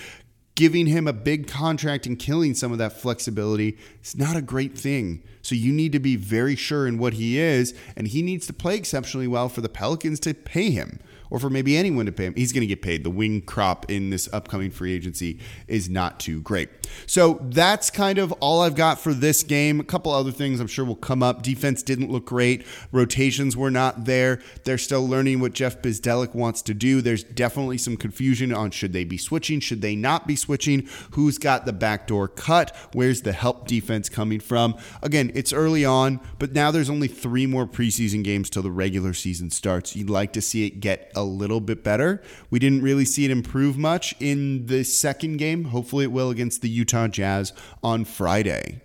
giving 0.54 0.86
him 0.86 1.06
a 1.06 1.12
big 1.12 1.46
contract 1.46 2.06
and 2.06 2.18
killing 2.18 2.54
some 2.54 2.72
of 2.72 2.78
that 2.78 2.92
flexibility 2.92 3.78
is 4.02 4.16
not 4.16 4.36
a 4.36 4.42
great 4.42 4.76
thing. 4.76 5.22
So 5.40 5.54
you 5.54 5.72
need 5.72 5.92
to 5.92 5.98
be 5.98 6.16
very 6.16 6.56
sure 6.56 6.86
in 6.86 6.98
what 6.98 7.14
he 7.14 7.38
is, 7.38 7.74
and 7.96 8.06
he 8.06 8.22
needs 8.22 8.46
to 8.46 8.52
play 8.52 8.76
exceptionally 8.76 9.26
well 9.26 9.48
for 9.48 9.60
the 9.60 9.68
Pelicans 9.68 10.20
to 10.20 10.34
pay 10.34 10.70
him 10.70 11.00
or 11.32 11.38
for 11.38 11.48
maybe 11.48 11.78
anyone 11.78 12.04
to 12.04 12.12
pay 12.12 12.26
him. 12.26 12.34
He's 12.34 12.52
going 12.52 12.60
to 12.60 12.66
get 12.66 12.82
paid. 12.82 13.04
The 13.04 13.10
wing 13.10 13.40
crop 13.40 13.90
in 13.90 14.10
this 14.10 14.28
upcoming 14.34 14.70
free 14.70 14.92
agency 14.92 15.40
is 15.66 15.88
not 15.88 16.20
too 16.20 16.42
great. 16.42 16.68
So 17.06 17.38
that's 17.44 17.88
kind 17.88 18.18
of 18.18 18.32
all 18.32 18.60
I've 18.60 18.74
got 18.74 19.00
for 19.00 19.14
this 19.14 19.42
game. 19.42 19.80
A 19.80 19.84
couple 19.84 20.12
other 20.12 20.30
things 20.30 20.60
I'm 20.60 20.66
sure 20.66 20.84
will 20.84 20.94
come 20.94 21.22
up. 21.22 21.40
Defense 21.42 21.82
didn't 21.82 22.10
look 22.10 22.26
great. 22.26 22.66
Rotations 22.92 23.56
were 23.56 23.70
not 23.70 24.04
there. 24.04 24.40
They're 24.64 24.76
still 24.76 25.08
learning 25.08 25.40
what 25.40 25.54
Jeff 25.54 25.80
Bzdelik 25.80 26.34
wants 26.34 26.60
to 26.62 26.74
do. 26.74 27.00
There's 27.00 27.24
definitely 27.24 27.78
some 27.78 27.96
confusion 27.96 28.52
on 28.52 28.70
should 28.70 28.92
they 28.92 29.04
be 29.04 29.16
switching, 29.16 29.58
should 29.60 29.80
they 29.80 29.96
not 29.96 30.26
be 30.26 30.36
switching, 30.36 30.86
who's 31.12 31.38
got 31.38 31.64
the 31.64 31.72
backdoor 31.72 32.28
cut, 32.28 32.76
where's 32.92 33.22
the 33.22 33.32
help 33.32 33.66
defense 33.66 34.10
coming 34.10 34.38
from. 34.38 34.76
Again, 35.02 35.32
it's 35.34 35.54
early 35.54 35.82
on, 35.82 36.20
but 36.38 36.52
now 36.52 36.70
there's 36.70 36.90
only 36.90 37.08
three 37.08 37.46
more 37.46 37.66
preseason 37.66 38.22
games 38.22 38.50
till 38.50 38.62
the 38.62 38.70
regular 38.70 39.14
season 39.14 39.50
starts. 39.50 39.96
You'd 39.96 40.10
like 40.10 40.34
to 40.34 40.42
see 40.42 40.66
it 40.66 40.80
get 40.80 41.10
a 41.22 41.24
little 41.24 41.60
bit 41.60 41.82
better. 41.82 42.20
We 42.50 42.58
didn't 42.58 42.82
really 42.82 43.04
see 43.04 43.24
it 43.24 43.30
improve 43.30 43.78
much 43.78 44.14
in 44.20 44.66
the 44.66 44.84
second 44.84 45.38
game. 45.38 45.64
Hopefully, 45.64 46.04
it 46.04 46.12
will 46.12 46.30
against 46.30 46.60
the 46.62 46.68
Utah 46.68 47.08
Jazz 47.08 47.52
on 47.82 48.04
Friday. 48.04 48.82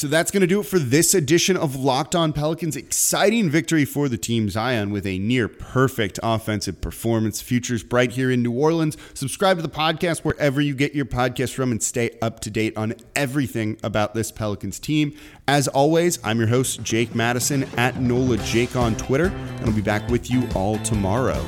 So 0.00 0.08
that's 0.08 0.30
going 0.30 0.40
to 0.40 0.46
do 0.46 0.60
it 0.60 0.66
for 0.66 0.78
this 0.78 1.12
edition 1.12 1.58
of 1.58 1.76
Locked 1.76 2.14
On 2.14 2.32
Pelicans. 2.32 2.74
Exciting 2.74 3.50
victory 3.50 3.84
for 3.84 4.08
the 4.08 4.16
team 4.16 4.48
Zion 4.48 4.92
with 4.92 5.04
a 5.04 5.18
near 5.18 5.46
perfect 5.46 6.18
offensive 6.22 6.80
performance. 6.80 7.42
Futures 7.42 7.82
bright 7.82 8.12
here 8.12 8.30
in 8.30 8.42
New 8.42 8.50
Orleans. 8.50 8.96
Subscribe 9.12 9.58
to 9.58 9.62
the 9.62 9.68
podcast 9.68 10.20
wherever 10.20 10.58
you 10.58 10.74
get 10.74 10.94
your 10.94 11.04
podcast 11.04 11.52
from 11.52 11.70
and 11.70 11.82
stay 11.82 12.16
up 12.22 12.40
to 12.40 12.50
date 12.50 12.74
on 12.78 12.94
everything 13.14 13.78
about 13.82 14.14
this 14.14 14.32
Pelicans 14.32 14.78
team. 14.78 15.14
As 15.46 15.68
always, 15.68 16.18
I'm 16.24 16.38
your 16.38 16.48
host, 16.48 16.82
Jake 16.82 17.14
Madison 17.14 17.64
at 17.76 18.00
NOLA 18.00 18.38
Jake 18.38 18.76
on 18.76 18.96
Twitter, 18.96 19.26
and 19.26 19.66
I'll 19.66 19.76
be 19.76 19.82
back 19.82 20.08
with 20.08 20.30
you 20.30 20.48
all 20.54 20.78
tomorrow. 20.78 21.44